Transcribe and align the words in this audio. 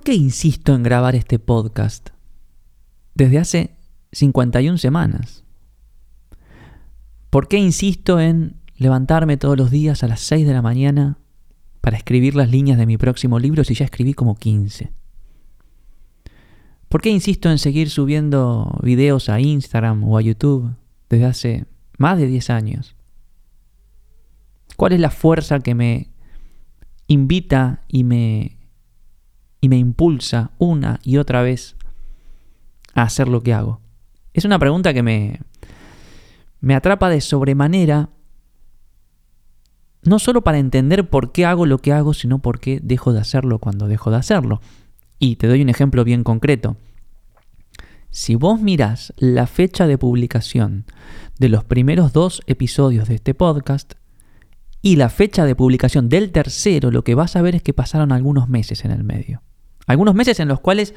¿Por 0.00 0.06
qué 0.06 0.14
insisto 0.14 0.74
en 0.74 0.82
grabar 0.82 1.14
este 1.14 1.38
podcast? 1.38 2.08
Desde 3.14 3.36
hace 3.36 3.76
51 4.12 4.78
semanas. 4.78 5.44
¿Por 7.28 7.48
qué 7.48 7.58
insisto 7.58 8.18
en 8.18 8.56
levantarme 8.78 9.36
todos 9.36 9.58
los 9.58 9.70
días 9.70 10.02
a 10.02 10.08
las 10.08 10.20
6 10.20 10.46
de 10.46 10.54
la 10.54 10.62
mañana 10.62 11.18
para 11.82 11.98
escribir 11.98 12.34
las 12.34 12.50
líneas 12.50 12.78
de 12.78 12.86
mi 12.86 12.96
próximo 12.96 13.38
libro 13.38 13.62
si 13.62 13.74
ya 13.74 13.84
escribí 13.84 14.14
como 14.14 14.36
15? 14.36 14.90
¿Por 16.88 17.02
qué 17.02 17.10
insisto 17.10 17.50
en 17.50 17.58
seguir 17.58 17.90
subiendo 17.90 18.78
videos 18.82 19.28
a 19.28 19.38
Instagram 19.38 20.02
o 20.04 20.16
a 20.16 20.22
YouTube 20.22 20.76
desde 21.10 21.26
hace 21.26 21.66
más 21.98 22.16
de 22.16 22.26
10 22.26 22.48
años? 22.48 22.96
¿Cuál 24.78 24.94
es 24.94 25.00
la 25.00 25.10
fuerza 25.10 25.60
que 25.60 25.74
me 25.74 26.08
invita 27.06 27.84
y 27.86 28.04
me, 28.04 28.59
y 29.60 29.68
me 29.68 29.76
impulsa 29.76 30.52
una 30.58 31.00
y 31.02 31.18
otra 31.18 31.42
vez 31.42 31.76
a 32.94 33.02
hacer 33.02 33.28
lo 33.28 33.42
que 33.42 33.54
hago? 33.54 33.80
Es 34.32 34.44
una 34.44 34.58
pregunta 34.58 34.94
que 34.94 35.02
me, 35.02 35.40
me 36.60 36.74
atrapa 36.74 37.08
de 37.08 37.20
sobremanera, 37.20 38.10
no 40.02 40.18
solo 40.18 40.42
para 40.42 40.58
entender 40.58 41.08
por 41.08 41.32
qué 41.32 41.44
hago 41.44 41.66
lo 41.66 41.78
que 41.78 41.92
hago, 41.92 42.14
sino 42.14 42.38
por 42.38 42.60
qué 42.60 42.80
dejo 42.82 43.12
de 43.12 43.20
hacerlo 43.20 43.58
cuando 43.58 43.88
dejo 43.88 44.10
de 44.10 44.16
hacerlo. 44.16 44.60
Y 45.18 45.36
te 45.36 45.46
doy 45.46 45.62
un 45.62 45.68
ejemplo 45.68 46.04
bien 46.04 46.24
concreto. 46.24 46.76
Si 48.10 48.34
vos 48.34 48.60
mirás 48.60 49.12
la 49.18 49.46
fecha 49.46 49.86
de 49.86 49.98
publicación 49.98 50.84
de 51.38 51.48
los 51.48 51.64
primeros 51.64 52.12
dos 52.12 52.42
episodios 52.46 53.08
de 53.08 53.14
este 53.16 53.34
podcast 53.34 53.94
y 54.82 54.96
la 54.96 55.10
fecha 55.10 55.44
de 55.44 55.54
publicación 55.54 56.08
del 56.08 56.32
tercero, 56.32 56.90
lo 56.90 57.04
que 57.04 57.14
vas 57.14 57.36
a 57.36 57.42
ver 57.42 57.54
es 57.54 57.62
que 57.62 57.74
pasaron 57.74 58.12
algunos 58.12 58.48
meses 58.48 58.84
en 58.84 58.90
el 58.90 59.04
medio. 59.04 59.42
Algunos 59.90 60.14
meses 60.14 60.40
en 60.40 60.48
los 60.48 60.60
cuales 60.60 60.94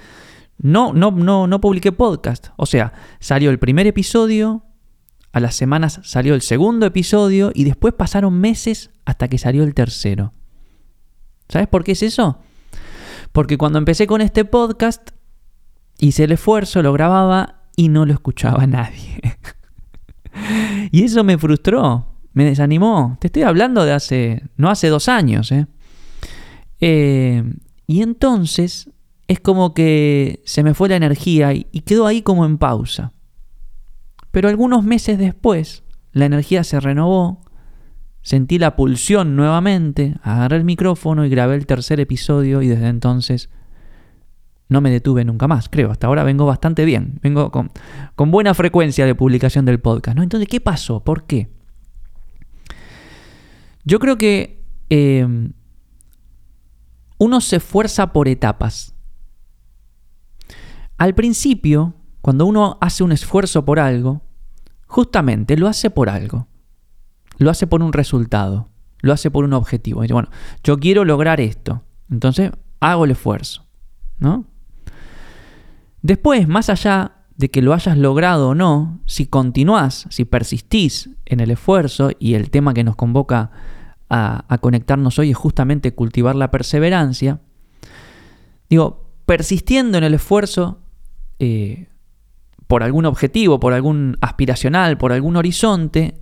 no, 0.58 0.94
no, 0.94 1.12
no, 1.12 1.48
no 1.48 1.62
publiqué 1.62 1.92
podcast. 1.92 2.50
O 2.58 2.66
sea, 2.66 2.94
salió 3.20 3.50
el 3.50 3.60
primer 3.60 3.88
episodio, 3.88 4.64
a 5.32 5.40
las 5.40 5.56
semanas 5.56 6.00
salió 6.04 6.36
el 6.36 6.42
segundo 6.42 6.86
episodio 6.86 7.52
y 7.54 7.64
después 7.64 7.94
pasaron 7.96 8.40
meses 8.40 8.92
hasta 9.04 9.28
que 9.28 9.40
salió 9.40 9.64
el 9.64 9.74
tercero. 9.74 10.34
¿Sabes 11.50 11.68
por 11.68 11.84
qué 11.84 11.94
es 11.94 12.04
eso? 12.04 12.40
Porque 13.32 13.58
cuando 13.58 13.80
empecé 13.80 14.06
con 14.06 14.22
este 14.22 14.46
podcast, 14.46 15.10
hice 15.98 16.26
el 16.26 16.34
esfuerzo, 16.34 16.84
lo 16.84 16.94
grababa 16.94 17.64
y 17.76 17.90
no 17.90 18.06
lo 18.06 18.14
escuchaba 18.14 18.68
nadie. 18.68 19.22
y 20.92 21.04
eso 21.04 21.24
me 21.24 21.38
frustró, 21.40 22.20
me 22.34 22.46
desanimó. 22.46 23.18
Te 23.20 23.28
estoy 23.28 23.42
hablando 23.42 23.86
de 23.86 23.94
hace, 23.94 24.44
no 24.56 24.70
hace 24.70 24.90
dos 24.90 25.10
años. 25.10 25.52
¿eh? 25.52 25.66
Eh, 26.80 27.44
y 27.88 28.02
entonces 28.02 28.90
es 29.28 29.40
como 29.40 29.74
que 29.74 30.42
se 30.46 30.64
me 30.64 30.74
fue 30.74 30.90
la 30.90 30.96
energía 30.96 31.54
y, 31.54 31.64
quedó 31.86 32.08
ahí 32.08 32.22
como 32.22 32.46
en 32.46 32.58
pausa. 32.58 33.14
Pero 34.32 34.50
algunos 34.50 34.84
meses 34.84 35.18
después, 35.18 35.84
la 36.12 36.26
energía 36.26 36.64
se 36.64 36.80
renovó 36.80 37.44
Sentí 38.24 38.58
la 38.58 38.78
pulsión 38.78 39.36
nuevamente, 39.36 40.16
agarré 40.24 40.56
el 40.56 40.64
micrófono 40.64 41.26
y 41.26 41.30
grabé 41.30 41.56
el 41.56 41.66
tercer 41.66 42.00
episodio 42.00 42.62
y 42.62 42.70
desde 42.70 42.88
entonces 42.88 43.50
no 44.70 44.80
me 44.80 44.90
detuve 44.92 45.26
nunca 45.26 45.50
más, 45.50 45.68
creo. 45.68 45.92
Hasta 45.92 46.08
ahora 46.08 46.24
vengo 46.24 46.46
bastante 46.46 46.86
bien, 46.86 47.20
vengo 47.22 47.52
con, 47.52 47.70
buena 48.32 48.54
frecuencia 48.54 49.06
de 49.06 49.14
publicación 49.14 49.66
del 49.66 49.82
podcast. 49.82 50.16
¿no? 50.16 50.24
Entonces, 50.24 50.48
¿qué 50.48 50.62
pasó? 50.62 51.04
¿Por 51.04 51.26
qué? 51.26 51.50
Yo 53.84 54.00
creo 54.00 54.18
que 54.18 54.64
eh, 54.90 55.28
uno 57.24 57.42
se 57.42 57.58
esfuerza 57.58 58.14
por 58.14 58.28
etapas. 58.28 58.94
Al 60.98 61.16
principio, 61.16 61.96
cuando 62.22 62.46
uno 62.46 62.78
hace 62.82 63.04
un 63.04 63.12
esfuerzo 63.12 63.66
por 63.66 63.80
algo, 63.80 64.22
justamente 64.88 65.58
lo 65.58 65.68
hace 65.68 65.90
por 65.90 66.10
algo 66.10 66.48
lo 67.38 67.52
hace 67.52 67.68
por 67.68 67.82
un 67.84 67.94
resultado, 67.94 68.70
lo 69.02 69.14
hace 69.14 69.32
por 69.32 69.44
un 69.44 69.54
objetivo. 69.54 70.02
Dice, 70.02 70.14
bueno, 70.14 70.30
yo 70.64 70.80
quiero 70.80 71.06
lograr 71.06 71.40
esto, 71.42 71.84
entonces 72.10 72.52
hago 72.80 73.06
el 73.06 73.12
esfuerzo, 73.12 73.66
¿no? 74.20 74.46
Después, 76.02 76.48
más 76.48 76.70
allá 76.70 77.14
de 77.36 77.50
que 77.50 77.62
lo 77.62 77.74
hayas 77.74 77.98
logrado 77.98 78.50
o 78.50 78.56
no, 78.56 79.00
si 79.06 79.26
continúas, 79.26 80.06
si 80.10 80.26
persistís 80.26 81.10
en 81.26 81.40
el 81.40 81.52
esfuerzo, 81.52 82.12
y 82.20 82.36
el 82.36 82.50
tema 82.50 82.74
que 82.74 82.84
nos 82.84 82.96
convoca 82.96 83.52
a, 84.16 84.58
conectarnos 84.60 85.18
hoy 85.18 85.32
es 85.32 85.38
justamente 85.38 85.96
cultivar 85.96 86.36
la 86.36 86.52
perseverancia, 86.52 87.40
digo, 88.70 89.10
persistiendo 89.26 89.98
en 89.98 90.04
el 90.04 90.14
esfuerzo 90.14 90.80
eh, 91.40 91.88
por 92.68 92.84
algún 92.84 93.06
objetivo, 93.06 93.60
por 93.60 93.74
algún 93.74 94.18
aspiracional, 94.22 95.00
por 95.00 95.14
algún 95.14 95.36
horizonte, 95.36 96.20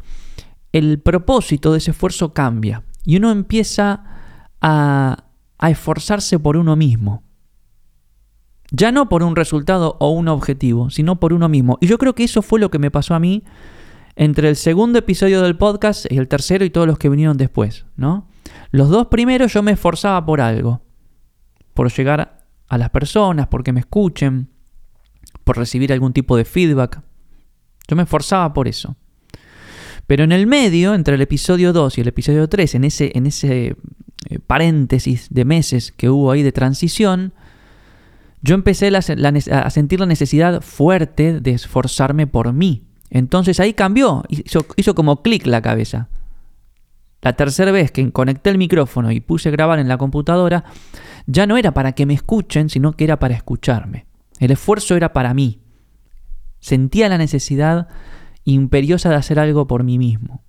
el 0.72 1.00
propósito 1.00 1.74
de 1.74 1.80
ese 1.80 1.92
esfuerzo 1.92 2.34
cambia 2.34 2.84
y 3.04 3.18
uno 3.18 3.30
empieza 3.30 4.04
a, 4.62 5.26
esforzarse 5.68 6.40
por 6.40 6.58
uno 6.58 6.76
mismo. 6.76 7.24
Ya 8.72 8.92
no 8.92 9.10
por 9.10 9.22
un 9.22 9.36
resultado 9.36 9.98
o 10.00 10.12
un 10.12 10.28
objetivo, 10.30 10.90
sino 10.90 11.20
por 11.20 11.34
uno 11.34 11.50
mismo. 11.50 11.78
Y 11.82 11.88
yo 11.88 11.98
creo 11.98 12.16
que 12.16 12.24
eso 12.24 12.42
fue 12.42 12.60
lo 12.60 12.72
que 12.72 12.80
me 12.80 12.90
pasó 12.90 13.14
a 13.14 13.20
mí 13.20 13.44
entre 14.16 14.50
el 14.50 14.56
segundo 14.56 15.00
episodio 15.00 15.42
del 15.42 15.58
podcast 15.58 16.06
y 16.12 16.18
el 16.18 16.28
tercero 16.28 16.66
y 16.66 16.70
todos 16.70 16.88
los 16.88 16.98
que 16.98 17.10
vinieron 17.10 17.38
después, 17.38 17.86
¿no? 17.96 18.28
Los 18.72 18.90
dos 18.90 19.08
primeros 19.08 19.54
yo 19.54 19.64
me 19.64 19.72
esforzaba 19.72 20.26
por 20.26 20.42
algo, 20.42 20.82
por 21.74 21.92
llegar 21.92 22.46
a 22.68 22.78
las 22.78 22.90
personas, 22.90 23.48
porque 23.48 23.74
me 23.74 23.82
escuchen, 23.82 24.50
por 25.44 25.58
recibir 25.58 25.92
algún 25.92 26.14
tipo 26.14 26.38
de 26.38 26.46
feedback. 26.46 27.02
Yo 27.88 27.96
me 27.96 28.04
esforzaba 28.04 28.54
por 28.54 28.68
eso. 28.68 28.96
Pero 30.08 30.24
en 30.24 30.32
el 30.32 30.48
medio, 30.48 30.94
entre 30.94 31.16
el 31.16 31.22
episodio 31.22 31.74
2 31.74 31.98
y 31.98 32.02
el 32.02 32.08
episodio 32.08 32.48
3, 32.50 32.76
en 32.76 32.84
ese, 32.84 33.12
en 33.16 33.26
ese 33.26 33.76
eh, 34.30 34.40
paréntesis 34.46 35.28
de 35.30 35.46
meses 35.46 35.92
que 35.92 36.10
hubo 36.10 36.32
ahí 36.32 36.44
de 36.44 36.52
transición, 36.52 37.34
yo 38.42 38.56
empecé 38.56 38.88
a 38.96 39.70
sentir 39.70 40.00
la 40.00 40.06
necesidad 40.08 40.62
fuerte 40.62 41.40
de 41.40 41.52
esforzarme 41.52 42.26
por 42.26 42.52
mí. 42.54 42.88
Entonces 43.12 43.60
ahí 43.60 43.74
cambió, 43.74 44.24
hizo, 44.30 44.66
hizo 44.78 44.96
como 44.96 45.22
clic 45.22 45.46
la 45.46 45.62
cabeza. 45.62 46.10
La 47.22 47.34
tercera 47.34 47.72
vez 47.72 47.92
que 47.92 48.12
conecté 48.12 48.50
el 48.50 48.58
micrófono 48.58 49.12
y 49.12 49.20
puse 49.20 49.52
grabar 49.52 49.78
en 49.78 49.88
la 49.88 49.98
computadora, 49.98 50.64
ya 51.28 51.46
no 51.46 51.58
era 51.58 51.74
para 51.74 51.92
que 51.92 52.08
me 52.08 52.16
escuchen, 52.16 52.70
sino 52.70 52.94
que 52.94 53.04
era 53.04 53.20
para 53.20 53.36
escucharme. 53.36 54.08
El 54.40 54.50
esfuerzo 54.50 54.96
era 54.96 55.14
para 55.14 55.34
mí. 55.36 55.60
Sentía 56.60 57.10
la 57.10 57.20
necesidad 57.20 57.90
imperiosa 58.44 59.10
de 59.10 59.16
hacer 59.16 59.40
algo 59.40 59.68
por 59.68 59.84
mí 59.84 60.00
mismo. 60.00 60.44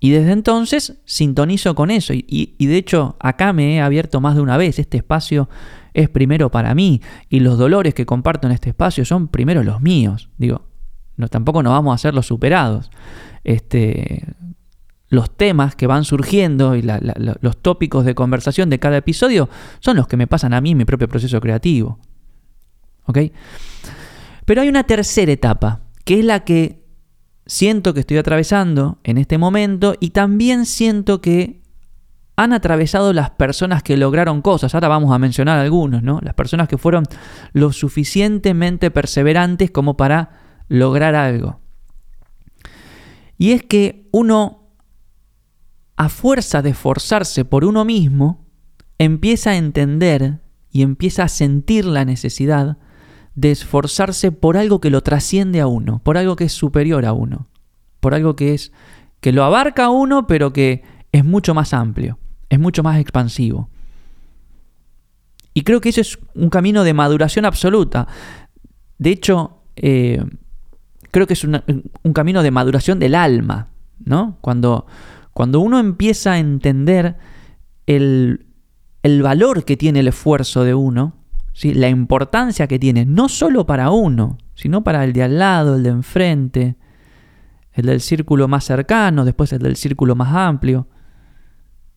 Y 0.00 0.10
desde 0.10 0.32
entonces 0.32 0.98
sintonizo 1.04 1.74
con 1.74 1.90
eso. 1.90 2.12
Y, 2.14 2.54
de 2.58 2.76
hecho 2.76 3.16
acá 3.20 3.52
me 3.52 3.76
he 3.76 3.80
abierto 3.80 4.20
más 4.20 4.34
de 4.34 4.40
una 4.40 4.56
vez. 4.56 4.78
Este 4.78 4.96
espacio 4.98 5.48
es 5.94 6.08
primero 6.08 6.50
para 6.50 6.74
mí. 6.74 7.00
Y 7.28 7.40
los 7.40 7.58
dolores 7.58 7.94
que 7.94 8.06
comparto 8.06 8.46
en 8.46 8.52
este 8.52 8.70
espacio 8.70 9.04
son 9.04 9.28
primero 9.28 9.62
los 9.62 9.80
míos. 9.80 10.30
Digo, 10.36 10.66
no, 11.16 11.28
tampoco 11.28 11.62
nos 11.62 11.72
vamos 11.72 11.92
a 11.92 11.94
hacer 11.94 12.14
los 12.14 12.26
superados. 12.26 12.90
Este, 13.44 14.24
los 15.08 15.36
temas 15.36 15.76
que 15.76 15.86
van 15.86 16.04
surgiendo 16.04 16.74
y 16.76 16.82
los 16.82 17.56
tópicos 17.62 18.04
de 18.04 18.14
conversación 18.14 18.70
de 18.70 18.78
cada 18.78 18.96
episodio 18.96 19.48
son 19.80 19.96
los 19.96 20.08
que 20.08 20.16
me 20.16 20.26
pasan 20.26 20.52
a 20.52 20.60
mí 20.60 20.72
en 20.72 20.78
mi 20.78 20.84
propio 20.84 21.08
proceso 21.08 21.40
creativo. 21.40 21.98
¿Ok? 23.04 23.18
Pero 24.44 24.62
hay 24.62 24.68
una 24.68 24.84
tercera 24.84 25.32
etapa 25.32 25.80
que 26.04 26.20
es 26.20 26.24
la 26.24 26.44
que 26.44 26.84
siento 27.46 27.94
que 27.94 28.00
estoy 28.00 28.18
atravesando 28.18 28.98
en 29.04 29.18
este 29.18 29.38
momento 29.38 29.94
y 30.00 30.10
también 30.10 30.66
siento 30.66 31.20
que 31.20 31.62
han 32.36 32.52
atravesado 32.52 33.12
las 33.12 33.30
personas 33.30 33.82
que 33.82 33.96
lograron 33.96 34.42
cosas. 34.42 34.74
Ahora 34.74 34.88
vamos 34.88 35.12
a 35.14 35.18
mencionar 35.18 35.58
algunos, 35.58 36.02
¿no? 36.02 36.20
Las 36.22 36.34
personas 36.34 36.68
que 36.68 36.76
fueron 36.76 37.04
lo 37.52 37.72
suficientemente 37.72 38.90
perseverantes 38.90 39.70
como 39.70 39.96
para 39.96 40.45
lograr 40.68 41.14
algo. 41.14 41.60
Y 43.38 43.52
es 43.52 43.62
que 43.62 44.08
uno, 44.12 44.70
a 45.96 46.08
fuerza 46.08 46.62
de 46.62 46.70
esforzarse 46.70 47.44
por 47.44 47.64
uno 47.64 47.84
mismo, 47.84 48.46
empieza 48.98 49.50
a 49.50 49.56
entender 49.56 50.40
y 50.70 50.82
empieza 50.82 51.24
a 51.24 51.28
sentir 51.28 51.84
la 51.84 52.04
necesidad 52.04 52.78
de 53.34 53.50
esforzarse 53.50 54.32
por 54.32 54.56
algo 54.56 54.80
que 54.80 54.90
lo 54.90 55.02
trasciende 55.02 55.60
a 55.60 55.66
uno, 55.66 56.00
por 56.02 56.16
algo 56.16 56.36
que 56.36 56.44
es 56.44 56.52
superior 56.52 57.04
a 57.04 57.12
uno, 57.12 57.48
por 58.00 58.14
algo 58.14 58.34
que 58.34 58.54
es 58.54 58.72
que 59.20 59.32
lo 59.32 59.44
abarca 59.44 59.86
a 59.86 59.90
uno, 59.90 60.26
pero 60.26 60.52
que 60.52 60.82
es 61.12 61.24
mucho 61.24 61.54
más 61.54 61.74
amplio, 61.74 62.18
es 62.48 62.58
mucho 62.58 62.82
más 62.82 62.98
expansivo. 62.98 63.68
Y 65.52 65.62
creo 65.62 65.80
que 65.80 65.88
ese 65.88 66.02
es 66.02 66.18
un 66.34 66.50
camino 66.50 66.84
de 66.84 66.92
maduración 66.92 67.44
absoluta. 67.44 68.06
De 68.98 69.10
hecho, 69.10 69.62
eh, 69.76 70.22
creo 71.10 71.26
que 71.26 71.34
es 71.34 71.44
un 71.44 72.12
camino 72.12 72.42
de 72.42 72.50
maduración 72.50 72.98
del 72.98 73.14
alma, 73.14 73.68
¿no? 74.04 74.38
Cuando, 74.40 74.86
cuando 75.32 75.60
uno 75.60 75.78
empieza 75.78 76.32
a 76.32 76.38
entender 76.38 77.16
el, 77.86 78.46
el 79.02 79.22
valor 79.22 79.64
que 79.64 79.76
tiene 79.76 80.00
el 80.00 80.08
esfuerzo 80.08 80.64
de 80.64 80.74
uno, 80.74 81.14
¿sí? 81.52 81.74
la 81.74 81.88
importancia 81.88 82.66
que 82.66 82.78
tiene, 82.78 83.04
no 83.04 83.28
solo 83.28 83.66
para 83.66 83.90
uno, 83.90 84.38
sino 84.54 84.82
para 84.82 85.04
el 85.04 85.12
de 85.12 85.22
al 85.22 85.38
lado, 85.38 85.76
el 85.76 85.82
de 85.82 85.90
enfrente, 85.90 86.76
el 87.72 87.86
del 87.86 88.00
círculo 88.00 88.48
más 88.48 88.64
cercano, 88.64 89.24
después 89.24 89.52
el 89.52 89.60
del 89.60 89.76
círculo 89.76 90.16
más 90.16 90.34
amplio. 90.34 90.88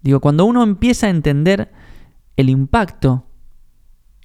Digo, 0.01 0.19
cuando 0.19 0.45
uno 0.45 0.61
empieza 0.61 1.07
a 1.07 1.09
entender 1.09 1.71
el 2.35 2.49
impacto 2.49 3.25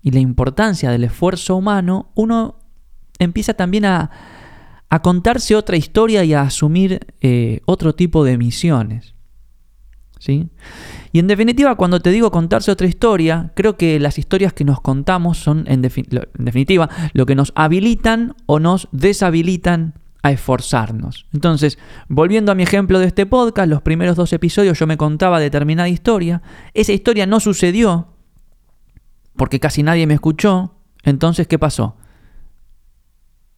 y 0.03 0.11
la 0.11 0.21
importancia 0.21 0.91
del 0.91 1.05
esfuerzo 1.05 1.57
humano, 1.57 2.11
uno 2.15 2.59
empieza 3.19 3.55
también 3.55 3.87
a, 3.87 4.11
a 4.95 5.03
contarse 5.03 5.57
otra 5.57 5.77
historia 5.77 6.23
y 6.23 6.35
a 6.35 6.43
asumir 6.43 7.01
eh, 7.21 7.63
otro 7.65 7.97
tipo 7.97 8.23
de 8.23 8.39
misiones. 8.39 9.17
¿sí? 10.21 10.51
Y 11.11 11.19
en 11.19 11.27
definitiva, 11.27 11.75
cuando 11.75 11.99
te 11.99 12.11
digo 12.11 12.31
contarse 12.31 12.71
otra 12.71 12.87
historia, 12.87 13.51
creo 13.57 13.77
que 13.77 13.99
las 13.99 14.21
historias 14.21 14.53
que 14.53 14.65
nos 14.65 14.81
contamos 14.81 15.39
son, 15.39 15.65
en, 15.67 15.85
en 15.85 16.45
definitiva, 16.45 16.89
lo 17.13 17.27
que 17.27 17.35
nos 17.35 17.53
habilitan 17.57 18.37
o 18.47 18.61
nos 18.61 18.87
deshabilitan 18.93 19.95
a 20.23 20.31
esforzarnos. 20.31 21.27
Entonces, 21.35 21.77
volviendo 22.09 22.53
a 22.53 22.55
mi 22.55 22.63
ejemplo 22.63 23.01
de 23.01 23.07
este 23.07 23.27
podcast, 23.27 23.69
los 23.69 23.83
primeros 23.83 24.15
dos 24.15 24.33
episodios 24.33 24.79
yo 24.79 24.87
me 24.87 24.97
contaba 24.97 25.41
determinada 25.41 25.89
historia, 25.89 26.41
esa 26.73 26.93
historia 26.93 27.27
no 27.27 27.41
sucedió 27.41 28.15
porque 29.35 29.59
casi 29.59 29.83
nadie 29.83 30.07
me 30.07 30.15
escuchó, 30.15 30.77
entonces, 31.03 31.49
¿qué 31.49 31.59
pasó? 31.59 31.97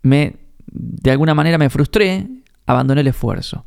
Me, 0.01 0.46
de 0.67 1.11
alguna 1.11 1.35
manera 1.35 1.59
me 1.59 1.71
frustré, 1.71 2.29
abandoné 2.67 3.01
el 3.01 3.09
esfuerzo. 3.09 3.65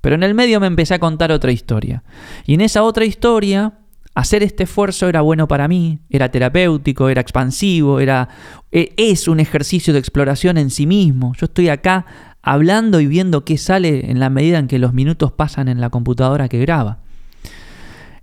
Pero 0.00 0.14
en 0.14 0.22
el 0.22 0.34
medio 0.34 0.60
me 0.60 0.66
empecé 0.66 0.94
a 0.94 0.98
contar 0.98 1.32
otra 1.32 1.52
historia. 1.52 2.02
Y 2.46 2.54
en 2.54 2.60
esa 2.60 2.82
otra 2.82 3.04
historia, 3.04 3.74
hacer 4.14 4.42
este 4.42 4.64
esfuerzo 4.64 5.08
era 5.08 5.22
bueno 5.22 5.48
para 5.48 5.66
mí, 5.66 6.00
era 6.08 6.30
terapéutico, 6.30 7.08
era 7.08 7.20
expansivo, 7.20 8.00
era, 8.00 8.28
e, 8.70 8.92
es 8.96 9.26
un 9.28 9.40
ejercicio 9.40 9.92
de 9.92 9.98
exploración 9.98 10.56
en 10.56 10.70
sí 10.70 10.86
mismo. 10.86 11.34
Yo 11.38 11.46
estoy 11.46 11.68
acá 11.68 12.06
hablando 12.42 13.00
y 13.00 13.06
viendo 13.06 13.44
qué 13.44 13.58
sale 13.58 14.10
en 14.10 14.20
la 14.20 14.30
medida 14.30 14.58
en 14.58 14.68
que 14.68 14.78
los 14.78 14.92
minutos 14.92 15.32
pasan 15.32 15.68
en 15.68 15.80
la 15.80 15.90
computadora 15.90 16.48
que 16.48 16.60
graba. 16.60 16.98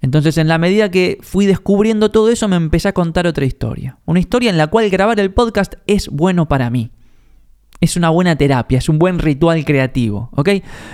Entonces, 0.02 0.38
en 0.38 0.48
la 0.48 0.60
medida 0.60 0.92
que 0.92 1.18
fui 1.22 1.46
descubriendo 1.46 2.12
todo 2.12 2.30
eso, 2.30 2.48
me 2.48 2.56
empecé 2.58 2.90
a 2.90 2.94
contar 2.94 3.26
otra 3.26 3.46
historia. 3.46 3.98
Una 4.06 4.20
historia 4.20 4.52
en 4.52 4.58
la 4.58 4.68
cual 4.68 4.90
grabar 4.90 5.20
el 5.20 5.34
podcast 5.34 5.76
es 5.88 6.10
bueno 6.10 6.48
para 6.48 6.70
mí 6.70 6.92
es 7.82 7.98
una 7.98 8.10
buena 8.10 8.36
terapia, 8.36 8.78
es 8.78 8.90
un 8.90 9.00
buen 9.00 9.20
ritual 9.20 9.64
creativo, 9.66 10.30
¿ok? 10.34 10.50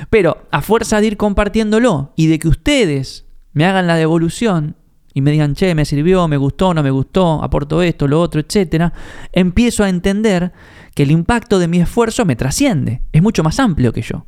Pero 0.09 0.47
a 0.51 0.61
fuerza 0.61 0.99
de 0.99 1.07
ir 1.07 1.17
compartiéndolo 1.17 2.13
y 2.15 2.27
de 2.27 2.39
que 2.39 2.47
ustedes 2.47 3.25
me 3.53 3.65
hagan 3.65 3.87
la 3.87 3.95
devolución 3.95 4.75
y 5.13 5.21
me 5.21 5.31
digan, 5.31 5.55
che, 5.55 5.75
me 5.75 5.85
sirvió, 5.85 6.27
me 6.27 6.37
gustó, 6.37 6.73
no 6.73 6.83
me 6.83 6.91
gustó, 6.91 7.43
aporto 7.43 7.81
esto, 7.81 8.07
lo 8.07 8.21
otro, 8.21 8.39
etcétera, 8.41 8.93
empiezo 9.31 9.83
a 9.83 9.89
entender 9.89 10.53
que 10.95 11.03
el 11.03 11.11
impacto 11.11 11.59
de 11.59 11.67
mi 11.67 11.79
esfuerzo 11.79 12.25
me 12.25 12.35
trasciende, 12.35 13.01
es 13.11 13.21
mucho 13.21 13.43
más 13.43 13.59
amplio 13.59 13.91
que 13.93 14.01
yo. 14.01 14.25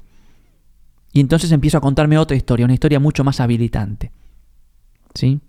Y 1.14 1.20
entonces 1.20 1.52
empiezo 1.52 1.78
a 1.78 1.82
contarme 1.82 2.18
otra 2.18 2.36
historia, 2.36 2.66
una 2.66 2.74
historia 2.74 3.00
mucho 3.00 3.24
más 3.24 3.40
habilitante. 3.40 4.12
¿Sí? 5.14 5.40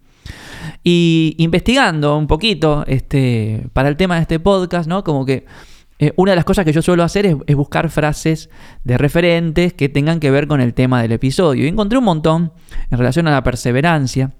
Y 0.82 1.34
investigando 1.38 2.18
un 2.18 2.26
poquito 2.26 2.84
este, 2.86 3.66
para 3.72 3.88
el 3.88 3.96
tema 3.96 4.16
de 4.16 4.22
este 4.22 4.38
podcast, 4.40 4.88
¿no? 4.88 5.02
Como 5.04 5.24
que 5.24 5.46
eh, 6.04 6.12
una 6.16 6.32
de 6.32 6.36
las 6.36 6.44
cosas 6.44 6.66
que 6.66 6.72
yo 6.72 6.82
suelo 6.82 7.02
hacer 7.02 7.24
es, 7.24 7.56
buscar 7.56 7.88
frases 7.88 8.50
de 8.84 8.98
referentes 8.98 9.72
que 9.72 9.88
tengan 9.88 10.20
que 10.20 10.30
ver 10.30 10.46
con 10.46 10.60
el 10.60 10.74
tema 10.74 11.00
del 11.00 11.12
episodio. 11.12 11.64
Y 11.64 11.68
encontré 11.68 11.96
un 11.96 12.04
montón 12.04 12.52
en 12.90 12.98
relación 12.98 13.26
a 13.26 13.30
la 13.30 13.42
perseverancia. 13.42 14.34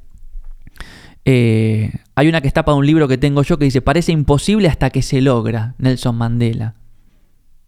Eh, 1.24 1.90
hay 2.14 2.28
una 2.28 2.42
que 2.42 2.48
está 2.48 2.66
para 2.66 2.76
un 2.76 2.84
libro 2.84 3.08
que 3.08 3.16
tengo 3.16 3.42
yo 3.42 3.58
que 3.58 3.64
dice, 3.64 3.80
parece 3.80 4.12
imposible 4.12 4.68
hasta 4.68 4.90
que 4.90 5.00
se 5.00 5.22
logra, 5.22 5.74
Nelson 5.78 6.16
Mandela. 6.16 6.74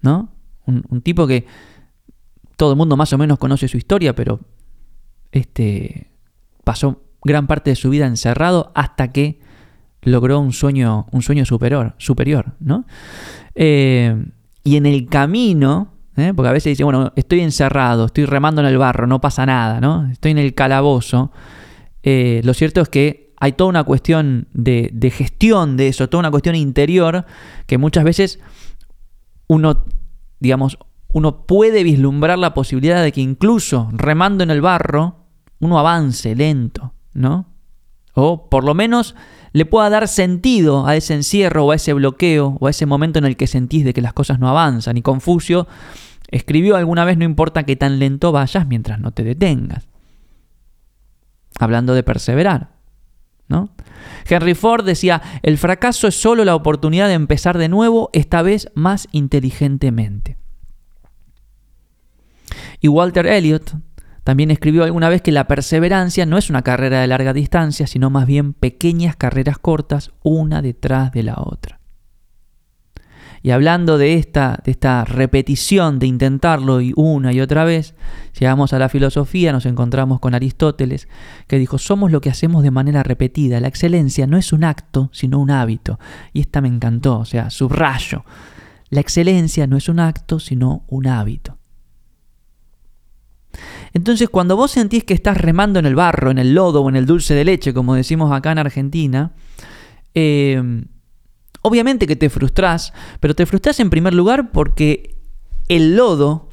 ¿No? 0.03 0.29
Un, 0.67 1.01
tipo 1.01 1.27
que 1.27 1.47
todo 2.57 2.73
el 2.73 2.77
mundo 2.77 2.99
más 2.99 3.15
o 3.15 3.19
menos 3.19 3.39
conoce 3.39 3.67
su 3.67 3.79
historia, 3.79 4.15
pero 4.15 4.41
este, 5.33 6.11
pasó 6.65 7.03
gran 7.23 7.47
parte 7.47 7.71
de 7.71 7.77
su 7.77 7.89
vida 7.89 8.07
encerrado 8.07 8.73
hasta 8.75 9.11
que 9.11 9.41
logró 10.03 10.39
un 10.39 10.53
sueño, 10.53 11.07
un 11.13 11.23
sueño 11.23 11.47
superior, 11.47 11.95
superior 11.99 12.57
¿no? 12.61 12.85
Eh, 13.57 14.15
y 14.63 14.77
en 14.77 14.87
el 14.87 15.09
camino, 15.09 15.95
¿eh? 16.17 16.33
porque 16.37 16.49
a 16.49 16.53
veces 16.53 16.73
dice, 16.73 16.85
bueno, 16.85 17.13
estoy 17.17 17.41
encerrado, 17.41 18.07
estoy 18.07 18.27
remando 18.27 18.61
en 18.61 18.67
el 18.67 18.79
barro, 18.79 19.07
no 19.07 19.21
pasa 19.21 19.47
nada, 19.47 19.81
¿no? 19.81 20.09
Estoy 20.11 20.33
en 20.33 20.39
el 20.39 20.55
calabozo. 20.55 21.33
Eh, 22.03 22.43
lo 22.45 22.53
cierto 22.55 22.83
es 22.83 22.89
que 22.89 23.33
hay 23.39 23.53
toda 23.53 23.71
una 23.71 23.85
cuestión 23.85 24.49
de, 24.53 24.91
de, 24.93 25.11
gestión 25.11 25.77
de 25.77 25.89
eso, 25.89 26.09
toda 26.09 26.21
una 26.21 26.31
cuestión 26.31 26.55
interior 26.55 27.25
que 27.67 27.79
muchas 27.79 28.05
veces 28.05 28.41
uno, 29.47 29.85
digamos, 30.39 30.79
uno 31.13 31.47
puede 31.47 31.83
vislumbrar 31.83 32.39
la 32.39 32.55
posibilidad 32.55 33.03
de 33.03 33.13
que 33.13 33.21
incluso 33.21 33.89
remando 33.93 34.45
en 34.45 34.51
el 34.51 34.61
barro, 34.61 35.27
uno 35.61 35.79
avance 35.79 36.35
lento, 36.35 36.93
¿no? 37.15 37.47
O 38.15 38.51
por 38.51 38.65
lo 38.65 38.75
menos 38.75 39.15
le 39.57 39.65
pueda 39.65 39.89
dar 39.89 40.07
sentido 40.07 40.87
a 40.87 40.97
ese 40.97 41.15
encierro 41.15 41.65
o 41.65 41.71
a 41.71 41.77
ese 41.77 41.95
bloqueo 41.95 42.59
o 42.61 42.67
a 42.67 42.71
ese 42.71 42.85
momento 42.85 43.19
en 43.19 43.25
el 43.25 43.39
que 43.39 43.47
sentís 43.47 43.87
de 43.87 43.95
que 43.95 44.03
las 44.03 44.13
cosas 44.13 44.39
no 44.39 44.51
avanzan. 44.51 44.99
Y 44.99 45.03
Confucio 45.03 45.67
escribió 46.29 46.77
alguna 46.77 47.07
vez 47.07 47.17
no 47.17 47.25
importa 47.25 47.63
que 47.63 47.75
tan 47.75 47.99
lento 47.99 48.33
vayas 48.33 48.67
mientras 48.67 49.01
no 49.01 49.13
te 49.13 49.25
detengas. 49.25 49.89
Hablando 51.59 51.95
de 51.95 52.03
perseverar. 52.03 52.73
¿no? 53.49 53.71
Henry 54.29 54.53
Ford 54.53 54.85
decía, 54.85 55.23
el 55.43 55.57
fracaso 55.57 56.07
es 56.07 56.21
solo 56.21 56.45
la 56.45 56.55
oportunidad 56.55 57.09
de 57.09 57.15
empezar 57.15 57.57
de 57.57 57.71
nuevo, 57.71 58.11
esta 58.13 58.43
vez 58.43 58.71
más 58.75 59.09
inteligentemente. 59.13 60.37
Y 62.83 62.89
Walter 62.89 63.27
Elliot 63.27 63.75
también 64.27 64.51
escribió 64.51 64.83
alguna 64.83 65.09
vez 65.09 65.23
que 65.23 65.31
la 65.31 65.47
perseverancia 65.47 66.27
no 66.27 66.37
es 66.37 66.51
una 66.51 66.63
carrera 66.63 67.01
de 67.01 67.07
larga 67.07 67.33
distancia, 67.33 67.87
sino 67.87 68.11
más 68.11 68.27
bien 68.27 68.55
pequeñas 68.55 69.15
carreras 69.15 69.57
cortas, 69.57 70.11
una 70.25 70.63
detrás 70.63 71.13
de 71.13 71.23
la 71.23 71.37
otra. 71.37 71.79
Y 73.41 73.53
hablando 73.53 73.99
de 73.99 74.15
esta, 74.15 74.59
de 74.65 74.73
esta 74.73 75.05
repetición 75.05 76.01
de 76.01 76.09
intentarlo 76.09 76.81
y 76.81 76.93
una 76.97 77.33
y 77.33 77.41
otra 77.41 77.63
vez, 77.63 77.95
llegamos 78.37 78.73
a 78.73 78.81
la 78.81 78.89
filosofía, 78.89 79.53
nos 79.53 79.65
encontramos 79.65 80.19
con 80.19 80.35
Aristóteles, 80.35 81.07
que 81.47 81.61
dijo, 81.61 81.79
somos 81.79 82.11
lo 82.11 82.21
que 82.21 82.31
hacemos 82.31 82.65
de 82.65 82.73
manera 82.73 83.05
repetida. 83.05 83.61
La 83.61 83.69
excelencia 83.69 84.27
no 84.27 84.39
es 84.39 84.53
un 84.53 84.65
acto, 84.65 85.09
sino 85.13 85.39
un 85.39 85.53
hábito. 85.53 86.01
Y 86.33 86.41
esta 86.41 86.61
me 86.61 86.67
encantó, 86.67 87.21
o 87.21 87.25
sea, 87.25 87.49
subrayo. 87.51 88.25
La 88.91 89.03
excelencia 89.03 89.69
no 89.69 89.77
es 89.77 89.89
un 89.89 90.01
acto, 90.01 90.41
sino 90.41 90.83
un 90.89 91.07
hábito. 91.07 91.59
Entonces, 93.97 94.29
cuando 94.29 94.57
vos 94.57 94.73
sentís 94.73 95.05
que 95.05 95.15
estás 95.15 95.39
remando 95.39 95.79
en 95.79 95.87
el 95.87 95.95
barro, 95.95 96.31
en 96.31 96.37
el 96.37 96.55
lodo 96.55 96.83
o 96.83 96.89
en 96.91 96.97
el 96.97 97.07
dulce 97.07 97.35
de 97.35 97.47
leche, 97.47 97.73
como 97.73 97.95
decimos 97.95 98.31
acá 98.31 98.53
en 98.53 98.59
Argentina, 98.59 99.33
eh, 100.15 100.85
obviamente 101.63 102.07
que 102.07 102.15
te 102.15 102.29
frustrás, 102.29 102.93
pero 103.21 103.35
te 103.35 103.47
frustrás 103.47 103.81
en 103.81 103.89
primer 103.89 104.13
lugar 104.13 104.53
porque 104.53 105.17
el 105.69 105.97
lodo 105.97 106.51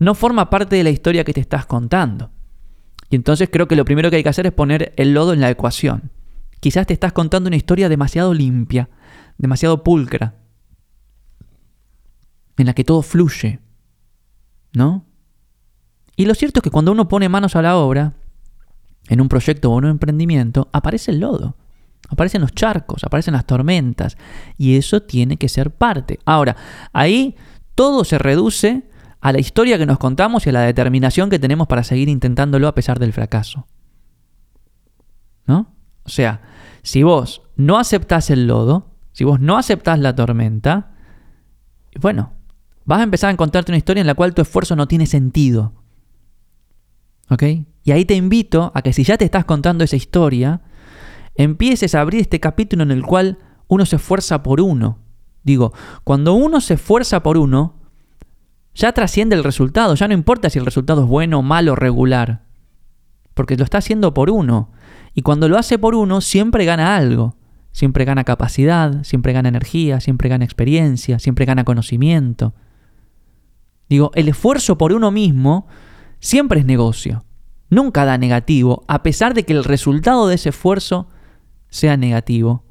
no 0.00 0.16
forma 0.16 0.50
parte 0.50 0.74
de 0.74 0.82
la 0.82 0.90
historia 0.90 1.22
que 1.22 1.32
te 1.32 1.40
estás 1.40 1.66
contando. 1.66 2.32
Y 3.10 3.14
entonces 3.14 3.48
creo 3.52 3.68
que 3.68 3.76
lo 3.76 3.84
primero 3.84 4.10
que 4.10 4.16
hay 4.16 4.24
que 4.24 4.30
hacer 4.30 4.46
es 4.46 4.52
poner 4.52 4.92
el 4.96 5.14
lodo 5.14 5.34
en 5.34 5.40
la 5.40 5.50
ecuación. 5.50 6.10
Quizás 6.58 6.88
te 6.88 6.94
estás 6.94 7.12
contando 7.12 7.46
una 7.46 7.54
historia 7.54 7.88
demasiado 7.88 8.34
limpia, 8.34 8.90
demasiado 9.38 9.84
pulcra, 9.84 10.34
en 12.56 12.66
la 12.66 12.74
que 12.74 12.82
todo 12.82 13.02
fluye, 13.02 13.60
¿no? 14.72 15.11
Y 16.22 16.24
lo 16.24 16.36
cierto 16.36 16.60
es 16.60 16.62
que 16.62 16.70
cuando 16.70 16.92
uno 16.92 17.08
pone 17.08 17.28
manos 17.28 17.56
a 17.56 17.62
la 17.62 17.76
obra, 17.76 18.12
en 19.08 19.20
un 19.20 19.28
proyecto 19.28 19.72
o 19.72 19.78
en 19.80 19.86
un 19.86 19.90
emprendimiento, 19.90 20.68
aparece 20.70 21.10
el 21.10 21.18
lodo, 21.18 21.56
aparecen 22.08 22.42
los 22.42 22.52
charcos, 22.52 23.02
aparecen 23.02 23.34
las 23.34 23.44
tormentas, 23.44 24.16
y 24.56 24.76
eso 24.76 25.02
tiene 25.02 25.36
que 25.36 25.48
ser 25.48 25.72
parte. 25.72 26.20
Ahora, 26.24 26.54
ahí 26.92 27.34
todo 27.74 28.04
se 28.04 28.18
reduce 28.18 28.88
a 29.20 29.32
la 29.32 29.40
historia 29.40 29.78
que 29.78 29.86
nos 29.86 29.98
contamos 29.98 30.46
y 30.46 30.50
a 30.50 30.52
la 30.52 30.60
determinación 30.60 31.28
que 31.28 31.40
tenemos 31.40 31.66
para 31.66 31.82
seguir 31.82 32.08
intentándolo 32.08 32.68
a 32.68 32.74
pesar 32.76 33.00
del 33.00 33.12
fracaso. 33.12 33.66
¿No? 35.44 35.74
O 36.04 36.08
sea, 36.08 36.40
si 36.84 37.02
vos 37.02 37.42
no 37.56 37.80
aceptás 37.80 38.30
el 38.30 38.46
lodo, 38.46 38.92
si 39.10 39.24
vos 39.24 39.40
no 39.40 39.58
aceptás 39.58 39.98
la 39.98 40.14
tormenta, 40.14 40.92
bueno, 42.00 42.32
vas 42.84 43.00
a 43.00 43.02
empezar 43.02 43.26
a 43.26 43.32
encontrarte 43.32 43.72
una 43.72 43.78
historia 43.78 44.02
en 44.02 44.06
la 44.06 44.14
cual 44.14 44.34
tu 44.34 44.42
esfuerzo 44.42 44.76
no 44.76 44.86
tiene 44.86 45.06
sentido. 45.06 45.81
Y 47.40 47.90
ahí 47.90 48.04
te 48.04 48.14
invito 48.14 48.72
a 48.74 48.82
que 48.82 48.92
si 48.92 49.04
ya 49.04 49.16
te 49.16 49.24
estás 49.24 49.44
contando 49.44 49.84
esa 49.84 49.96
historia, 49.96 50.60
empieces 51.34 51.94
a 51.94 52.00
abrir 52.00 52.20
este 52.20 52.40
capítulo 52.40 52.82
en 52.82 52.90
el 52.90 53.02
cual 53.02 53.38
uno 53.68 53.86
se 53.86 53.96
esfuerza 53.96 54.42
por 54.42 54.60
uno. 54.60 54.98
Digo, 55.42 55.72
cuando 56.04 56.34
uno 56.34 56.60
se 56.60 56.74
esfuerza 56.74 57.22
por 57.22 57.36
uno, 57.36 57.80
ya 58.74 58.92
trasciende 58.92 59.36
el 59.36 59.44
resultado, 59.44 59.94
ya 59.94 60.08
no 60.08 60.14
importa 60.14 60.50
si 60.50 60.58
el 60.58 60.64
resultado 60.64 61.02
es 61.02 61.08
bueno, 61.08 61.42
malo, 61.42 61.74
regular. 61.74 62.42
porque 63.34 63.56
lo 63.56 63.64
está 63.64 63.78
haciendo 63.78 64.12
por 64.12 64.28
uno. 64.30 64.70
Y 65.14 65.22
cuando 65.22 65.48
lo 65.48 65.56
hace 65.58 65.78
por 65.78 65.94
uno, 65.94 66.20
siempre 66.20 66.64
gana 66.64 66.96
algo. 66.96 67.36
Siempre 67.72 68.04
gana 68.04 68.24
capacidad, 68.24 69.02
siempre 69.02 69.32
gana 69.32 69.48
energía, 69.48 70.00
siempre 70.00 70.28
gana 70.28 70.44
experiencia, 70.44 71.18
siempre 71.18 71.46
gana 71.46 71.64
conocimiento. 71.64 72.54
Digo, 73.88 74.10
el 74.14 74.28
esfuerzo 74.28 74.76
por 74.76 74.92
uno 74.92 75.10
mismo 75.10 75.66
siempre 76.22 76.60
es 76.60 76.66
negocio. 76.66 77.26
Nunca 77.68 78.06
da 78.06 78.16
negativo, 78.16 78.84
a 78.88 79.02
pesar 79.02 79.34
de 79.34 79.44
que 79.44 79.52
el 79.52 79.64
resultado 79.64 80.28
de 80.28 80.36
ese 80.36 80.50
esfuerzo 80.50 81.08
sea 81.68 81.96
negativo. 81.96 82.64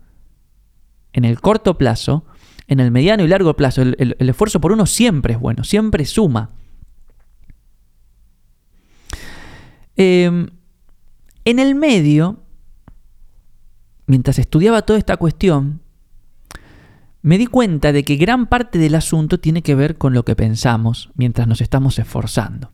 En 1.14 1.26
el 1.26 1.40
corto 1.42 1.78
plazo, 1.78 2.26
en 2.68 2.80
el 2.80 2.92
mediano 2.92 3.24
y 3.24 3.28
largo 3.28 3.56
plazo, 3.56 3.82
el, 3.82 4.16
esfuerzo 4.18 4.62
por 4.62 4.72
uno 4.72 4.86
siempre 4.86 5.34
es 5.34 5.40
bueno, 5.40 5.64
siempre 5.64 6.06
suma. 6.06 6.52
Em, 9.98 10.48
en 11.44 11.60
el 11.60 11.76
medio, 11.76 12.44
mientras 14.06 14.40
estudiaba 14.40 14.84
toda 14.84 14.98
esta 14.98 15.18
cuestión, 15.18 15.82
me 17.22 17.38
di 17.38 17.48
cuenta 17.48 17.92
de 17.92 18.04
que 18.04 18.16
gran 18.16 18.48
parte 18.48 18.80
del 18.80 18.96
asunto 18.96 19.40
tiene 19.40 19.62
que 19.62 19.76
ver 19.76 19.98
con 19.98 20.14
lo 20.14 20.24
que 20.24 20.36
pensamos 20.36 21.10
mientras 21.16 21.48
nos 21.48 21.60
estamos 21.60 22.00
esforzando. 22.00 22.72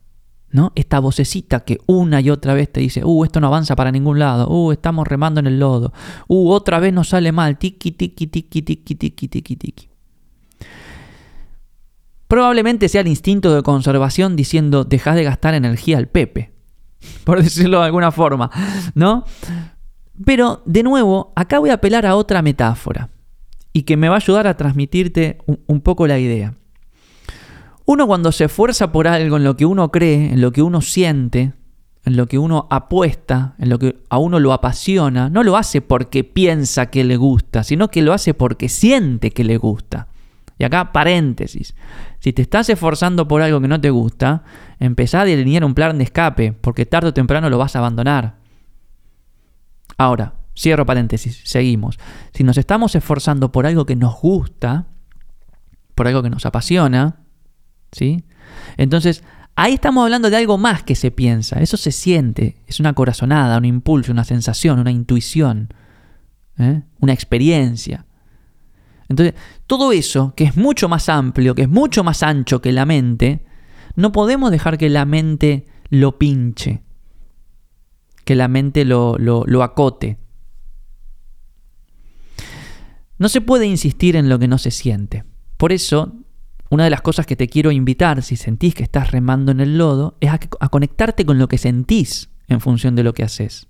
¿No? 0.50 0.72
Esta 0.74 0.98
vocecita 0.98 1.60
que 1.60 1.78
una 1.86 2.20
y 2.20 2.30
otra 2.30 2.54
vez 2.54 2.72
te 2.72 2.80
dice, 2.80 3.04
uh, 3.04 3.24
esto 3.24 3.40
no 3.40 3.48
avanza 3.48 3.76
para 3.76 3.92
ningún 3.92 4.18
lado, 4.18 4.48
uh, 4.48 4.72
estamos 4.72 5.06
remando 5.06 5.40
en 5.40 5.46
el 5.46 5.58
lodo, 5.58 5.92
uh, 6.28 6.50
otra 6.50 6.78
vez 6.78 6.92
nos 6.92 7.08
sale 7.08 7.32
mal, 7.32 7.58
tiki, 7.58 7.92
tiki, 7.92 8.26
tiki, 8.26 8.62
tiki, 8.62 8.94
tiki, 8.94 9.28
tiki, 9.28 9.56
tiki. 9.56 9.88
Probablemente 12.26 12.88
sea 12.88 13.00
el 13.00 13.08
instinto 13.08 13.54
de 13.54 13.62
conservación 13.62 14.36
diciendo, 14.36 14.84
deja 14.84 15.14
de 15.14 15.24
gastar 15.24 15.54
energía 15.54 15.98
al 15.98 16.08
Pepe, 16.08 16.52
por 17.24 17.42
decirlo 17.42 17.80
de 17.80 17.86
alguna 17.86 18.12
forma, 18.12 18.50
¿no? 18.94 19.24
Pero, 20.24 20.62
de 20.66 20.82
nuevo, 20.82 21.32
acá 21.36 21.58
voy 21.58 21.70
a 21.70 21.74
apelar 21.74 22.04
a 22.04 22.16
otra 22.16 22.42
metáfora 22.42 23.10
y 23.72 23.82
que 23.82 23.96
me 23.96 24.08
va 24.08 24.16
a 24.16 24.18
ayudar 24.18 24.46
a 24.46 24.56
transmitirte 24.56 25.38
un, 25.46 25.80
poco 25.80 26.06
la 26.06 26.18
idea. 26.18 26.54
Uno 27.90 28.06
cuando 28.06 28.32
se 28.32 28.44
esfuerza 28.44 28.92
por 28.92 29.08
algo 29.08 29.38
en 29.38 29.44
lo 29.44 29.56
que 29.56 29.64
uno 29.64 29.90
cree, 29.90 30.30
en 30.30 30.42
lo 30.42 30.52
que 30.52 30.60
uno 30.60 30.82
siente, 30.82 31.54
en 32.04 32.18
lo 32.18 32.26
que 32.26 32.36
uno 32.36 32.66
apuesta, 32.68 33.54
en 33.58 33.70
lo 33.70 33.78
que 33.78 33.96
a 34.10 34.18
uno 34.18 34.40
lo 34.40 34.52
apasiona, 34.52 35.30
no 35.30 35.42
lo 35.42 35.56
hace 35.56 35.80
porque 35.80 36.22
piensa 36.22 36.90
que 36.90 37.02
le 37.02 37.16
gusta, 37.16 37.64
sino 37.64 37.88
que 37.88 38.02
lo 38.02 38.12
hace 38.12 38.34
porque 38.34 38.68
siente 38.68 39.30
que 39.30 39.42
le 39.42 39.56
gusta. 39.56 40.08
Y 40.58 40.64
acá 40.64 40.92
paréntesis. 40.92 41.74
Si 42.18 42.34
te 42.34 42.42
estás 42.42 42.68
esforzando 42.68 43.26
por 43.26 43.40
algo 43.40 43.58
que 43.58 43.68
no 43.68 43.80
te 43.80 43.88
gusta, 43.88 44.42
empezá 44.78 45.22
a 45.22 45.24
delinear 45.24 45.64
un 45.64 45.72
plan 45.72 45.96
de 45.96 46.04
escape, 46.04 46.52
porque 46.52 46.84
tarde 46.84 47.08
o 47.08 47.14
temprano 47.14 47.48
lo 47.48 47.56
vas 47.56 47.74
a 47.74 47.78
abandonar. 47.78 48.34
Ahora, 49.96 50.34
Cierro 50.54 50.84
paréntesis, 50.84 51.40
seguimos. 51.42 51.98
Si 52.34 52.44
nos 52.44 52.58
estamos 52.58 52.94
esforzando 52.94 53.50
por 53.50 53.64
algo 53.64 53.86
que 53.86 53.96
nos 53.96 54.20
gusta, 54.20 54.88
por 55.94 56.06
algo 56.06 56.22
que 56.22 56.28
nos 56.28 56.44
apasiona, 56.44 57.24
¿sí? 57.92 58.24
Entonces, 58.76 59.22
ahí 59.56 59.74
estamos 59.74 60.04
hablando 60.04 60.30
de 60.30 60.36
algo 60.36 60.56
más 60.56 60.82
que 60.82 60.94
se 60.94 61.10
piensa. 61.10 61.60
Eso 61.60 61.76
se 61.76 61.92
siente, 61.92 62.56
es 62.66 62.80
una 62.80 62.92
corazonada, 62.92 63.58
un 63.58 63.64
impulso, 63.64 64.12
una 64.12 64.24
sensación, 64.24 64.78
una 64.78 64.92
intuición, 64.92 65.74
¿eh? 66.58 66.82
una 67.00 67.12
experiencia. 67.12 68.06
Entonces, 69.08 69.34
todo 69.66 69.92
eso, 69.92 70.34
que 70.36 70.44
es 70.44 70.56
mucho 70.56 70.88
más 70.88 71.08
amplio, 71.08 71.54
que 71.54 71.62
es 71.62 71.68
mucho 71.68 72.04
más 72.04 72.22
ancho 72.22 72.60
que 72.60 72.72
la 72.72 72.86
mente, 72.86 73.44
no 73.96 74.12
podemos 74.12 74.50
dejar 74.50 74.78
que 74.78 74.90
la 74.90 75.04
mente 75.04 75.66
lo 75.88 76.18
pinche, 76.18 76.82
que 78.24 78.36
la 78.36 78.48
mente 78.48 78.84
lo, 78.84 79.16
lo 79.18 79.62
acote. 79.62 80.18
No 83.18 83.28
se 83.28 83.40
puede 83.40 83.66
insistir 83.66 84.14
en 84.14 84.28
lo 84.28 84.38
que 84.38 84.46
no 84.46 84.58
se 84.58 84.70
siente. 84.70 85.24
Por 85.56 85.72
eso, 85.72 86.14
una 86.70 86.84
de 86.84 86.90
las 86.90 87.00
cosas 87.00 87.26
que 87.26 87.36
te 87.36 87.48
quiero 87.48 87.72
invitar, 87.72 88.22
si 88.22 88.36
sentís 88.36 88.74
que 88.74 88.82
estás 88.82 89.10
remando 89.10 89.52
en 89.52 89.60
el 89.60 89.78
lodo, 89.78 90.16
es 90.20 90.30
a, 90.30 90.68
conectarte 90.68 91.24
con 91.24 91.38
lo 91.38 91.48
que 91.48 91.58
sentís 91.58 92.30
en 92.46 92.60
función 92.60 92.94
de 92.94 93.04
lo 93.04 93.14
que 93.14 93.24
haces. 93.24 93.68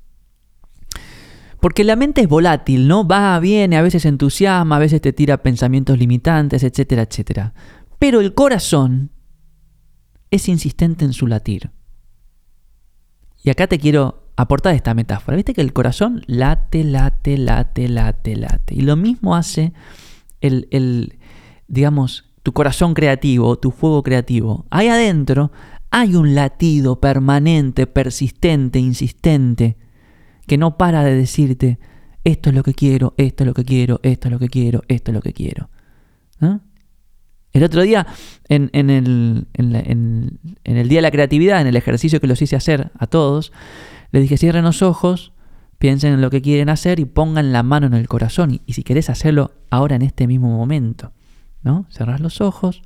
Porque 1.60 1.84
la 1.84 1.96
mente 1.96 2.20
es 2.20 2.28
volátil, 2.28 2.86
¿no? 2.86 3.06
Va, 3.06 3.38
viene, 3.40 3.76
a 3.76 3.82
veces 3.82 4.04
entusiasma, 4.04 4.76
a 4.76 4.80
veces 4.80 5.00
te 5.00 5.12
tira 5.12 5.42
pensamientos 5.42 5.98
limitantes, 5.98 6.62
etcétera, 6.62 7.02
etcétera. 7.02 7.54
Pero 7.98 8.20
el 8.20 8.34
corazón 8.34 9.10
es 10.30 10.48
insistente 10.48 11.04
en 11.04 11.12
su 11.12 11.26
latir. 11.26 11.70
Y 13.42 13.50
acá 13.50 13.66
te 13.66 13.78
quiero 13.78 14.28
aportar 14.36 14.74
esta 14.74 14.94
metáfora. 14.94 15.36
Viste 15.36 15.54
que 15.54 15.60
el 15.60 15.72
corazón 15.72 16.22
late, 16.26 16.84
late, 16.84 17.38
late, 17.38 17.88
late, 17.88 18.36
late. 18.36 18.74
Y 18.74 18.82
lo 18.82 18.94
mismo 18.94 19.34
hace 19.34 19.72
el, 20.40 20.68
el, 20.70 21.18
digamos, 21.66 22.27
tu 22.48 22.54
corazón 22.54 22.94
creativo, 22.94 23.58
tu 23.58 23.70
fuego 23.70 24.02
creativo. 24.02 24.64
Ahí 24.70 24.88
adentro 24.88 25.52
hay 25.90 26.14
un 26.14 26.34
latido 26.34 26.98
permanente, 26.98 27.86
persistente, 27.86 28.78
insistente, 28.78 29.76
que 30.46 30.56
no 30.56 30.78
para 30.78 31.04
de 31.04 31.14
decirte, 31.14 31.78
esto 32.24 32.48
es 32.48 32.56
lo 32.56 32.62
que 32.62 32.72
quiero, 32.72 33.12
esto 33.18 33.44
es 33.44 33.48
lo 33.48 33.52
que 33.52 33.66
quiero, 33.66 34.00
esto 34.02 34.28
es 34.28 34.32
lo 34.32 34.38
que 34.38 34.48
quiero, 34.48 34.82
esto 34.88 35.10
es 35.10 35.14
lo 35.14 35.20
que 35.20 35.34
quiero. 35.34 35.68
El 37.52 37.64
otro 37.64 37.82
día, 37.82 38.06
en, 38.48 38.70
el, 38.72 39.46
en, 39.52 40.38
el 40.64 40.88
Día 40.88 40.98
de 40.98 41.02
la 41.02 41.10
Creatividad, 41.10 41.60
en 41.60 41.66
el 41.66 41.76
ejercicio 41.76 42.18
que 42.18 42.28
los 42.28 42.40
hice 42.40 42.56
hacer 42.56 42.92
a 42.98 43.06
todos, 43.08 43.52
les 44.10 44.22
dije, 44.22 44.38
cierren 44.38 44.64
los 44.64 44.80
ojos, 44.80 45.34
piensen 45.76 46.14
en 46.14 46.22
lo 46.22 46.30
que 46.30 46.40
quieren 46.40 46.70
hacer 46.70 46.98
y 46.98 47.04
pongan 47.04 47.52
la 47.52 47.62
mano 47.62 47.88
en 47.88 47.92
el 47.92 48.08
corazón. 48.08 48.58
Y, 48.64 48.72
si 48.72 48.84
querés 48.84 49.10
hacerlo 49.10 49.52
ahora 49.68 49.96
en 49.96 50.02
este 50.02 50.26
mismo 50.26 50.56
momento, 50.56 51.12
¿no? 51.62 51.86
Cerrás 51.90 52.20
los 52.20 52.40
ojos, 52.40 52.82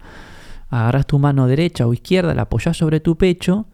agarras 0.69 1.07
tu 1.07 1.19
mano 1.19 1.47
derecha 1.47 1.87
o 1.87 1.93
izquierda, 1.93 2.35
la 2.35 2.43
apoyás 2.43 2.77
sobre 2.77 3.01
tu 3.01 3.17
pecho 3.19 3.69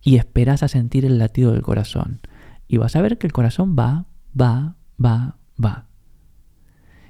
y 0.00 0.16
esperás 0.16 0.62
a 0.62 0.68
sentir 0.68 1.04
el 1.04 1.18
latido 1.18 1.52
del 1.52 1.62
corazón. 1.62 2.20
Y 2.68 2.76
vas 2.78 2.96
a 2.96 3.02
ver 3.02 3.18
que 3.18 3.26
el 3.26 3.32
corazón 3.32 3.76
va, 3.78 4.06
va, 4.38 4.76
va, 5.02 5.36
va. 5.62 5.86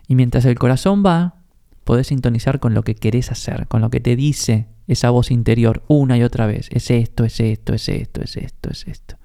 Y 0.09 0.15
mientras 0.15 0.45
el 0.45 0.59
corazón 0.59 1.03
va, 1.05 1.43
podés 1.85 2.09
sintonizar 2.09 2.61
con 2.61 2.75
lo 2.75 2.83
que 2.83 2.95
querés 2.95 3.31
hacer, 3.31 3.67
con 3.69 3.81
lo 3.81 3.91
que 3.91 4.01
te 4.01 4.17
dice 4.17 4.69
esa 4.87 5.11
voz 5.11 5.31
interior 5.31 5.83
una 5.89 6.19
y 6.19 6.23
otra 6.23 6.47
vez. 6.47 6.69
Es 6.71 6.91
esto, 6.91 7.25
es 7.25 7.41
esto, 7.41 7.73
es 7.73 7.89
esto, 7.89 8.23
es 8.23 8.37
esto, 8.37 8.71
es 8.71 8.87
esto. 8.87 9.17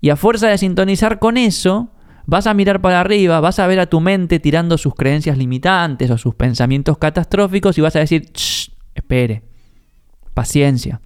Y 0.00 0.10
a 0.10 0.16
fuerza 0.16 0.48
de 0.48 0.58
sintonizar 0.58 1.18
con 1.18 1.36
eso, 1.36 1.93
vas 2.26 2.46
a 2.46 2.54
mirar 2.54 2.80
para 2.80 3.00
arriba, 3.00 3.40
vas 3.40 3.58
a 3.58 3.66
ver 3.66 3.80
a 3.80 3.86
tu 3.86 4.00
mente 4.00 4.40
tirando 4.40 4.78
sus 4.78 4.94
creencias 4.94 5.38
limitantes 5.38 6.10
o 6.10 6.18
sus 6.18 6.34
pensamientos 6.34 6.98
catastróficos 6.98 7.76
y 7.78 7.80
vas 7.80 7.96
a 7.96 8.00
decir, 8.00 8.30
espere, 8.94 9.42
paciencia, 10.32 11.00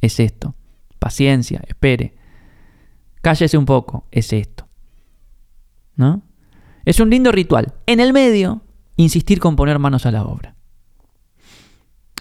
es 0.00 0.20
esto, 0.20 0.54
paciencia, 0.98 1.62
espere, 1.66 2.14
cállese 3.20 3.58
un 3.58 3.66
poco, 3.66 4.06
es 4.10 4.32
esto. 4.32 4.66
¿No? 5.96 6.22
Es 6.84 6.98
un 6.98 7.10
lindo 7.10 7.30
ritual. 7.30 7.74
En 7.86 8.00
el 8.00 8.12
medio, 8.12 8.62
insistir 8.96 9.38
con 9.38 9.56
poner 9.56 9.78
manos 9.78 10.06
a 10.06 10.10
la 10.10 10.24
obra. 10.24 10.56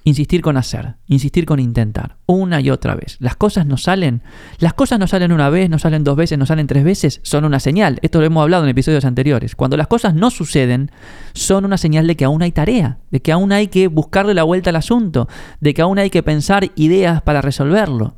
Insistir 0.10 0.42
con 0.42 0.58
hacer, 0.58 0.96
insistir 1.06 1.46
con 1.46 1.60
intentar, 1.60 2.18
una 2.25 2.62
y 2.62 2.72
otra 2.72 2.96
vez. 2.96 3.18
Las 3.20 3.36
cosas 3.36 3.68
no 3.68 3.78
salen, 3.78 4.24
las 4.58 4.74
cosas 4.74 4.98
no 4.98 5.06
salen 5.06 5.32
una 5.32 5.51
vez, 5.51 5.70
no 5.70 5.78
salen 5.78 6.04
dos 6.04 6.16
veces, 6.16 6.36
no 6.39 6.48
salen 6.48 6.66
tres 6.66 6.84
veces, 6.84 7.20
son 7.22 7.46
una 7.46 7.60
señal. 7.60 8.00
Esto 8.01 8.20
lo 8.20 8.25
hemos 8.25 8.42
hablado 8.42 8.63
en 8.63 8.72
episodios 8.72 9.06
anteriores. 9.06 9.56
Cuando 9.56 9.78
las 9.78 9.86
cosas 9.86 10.16
no 10.16 10.32
suceden, 10.32 10.89
son 11.34 11.63
una 11.63 11.78
señal 11.78 12.08
de 12.08 12.16
que 12.16 12.25
aún 12.25 12.42
hay 12.42 12.51
tarea, 12.51 12.98
de 13.12 13.22
que 13.22 13.32
aún 13.32 13.51
hay 13.51 13.68
que 13.68 13.88
buscarle 13.88 14.34
la 14.34 14.42
vuelta 14.42 14.72
al 14.72 14.78
asunto, 14.78 15.28
de 15.60 15.75
que 15.75 15.84
aún 15.84 16.00
hay 16.00 16.10
que 16.10 16.24
pensar 16.24 16.72
ideas 16.74 17.22
para 17.22 17.42
resolverlo. 17.42 18.16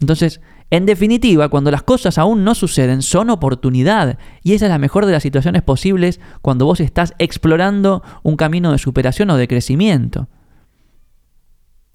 Entonces, 0.00 0.42
en 0.68 0.84
definitiva, 0.84 1.48
cuando 1.48 1.70
las 1.70 1.84
cosas 1.84 2.18
aún 2.18 2.44
no 2.44 2.54
suceden, 2.54 3.00
son 3.00 3.30
oportunidad. 3.30 4.18
Y 4.42 4.52
esa 4.52 4.66
es 4.66 4.70
la 4.70 4.76
mejor 4.76 5.06
de 5.06 5.12
las 5.12 5.22
situaciones 5.22 5.62
posibles 5.62 6.20
cuando 6.42 6.66
vos 6.66 6.80
estás 6.80 7.14
explorando 7.18 8.02
un 8.22 8.36
camino 8.36 8.72
de 8.72 8.78
superación 8.78 9.30
o 9.30 9.38
de 9.38 9.48
crecimiento. 9.48 10.28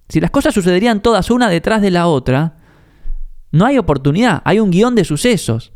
Si 0.09 0.19
las 0.19 0.31
cosas 0.31 0.53
sucederían 0.53 1.01
todas 1.01 1.31
una 1.31 1.49
detrás 1.49 1.81
de 1.81 1.91
la 1.91 2.07
otra, 2.07 2.57
no 3.51 3.65
hay 3.65 3.77
oportunidad, 3.77 4.41
hay 4.45 4.59
un 4.59 4.71
guion 4.71 4.95
de 4.95 5.05
sucesos. 5.05 5.71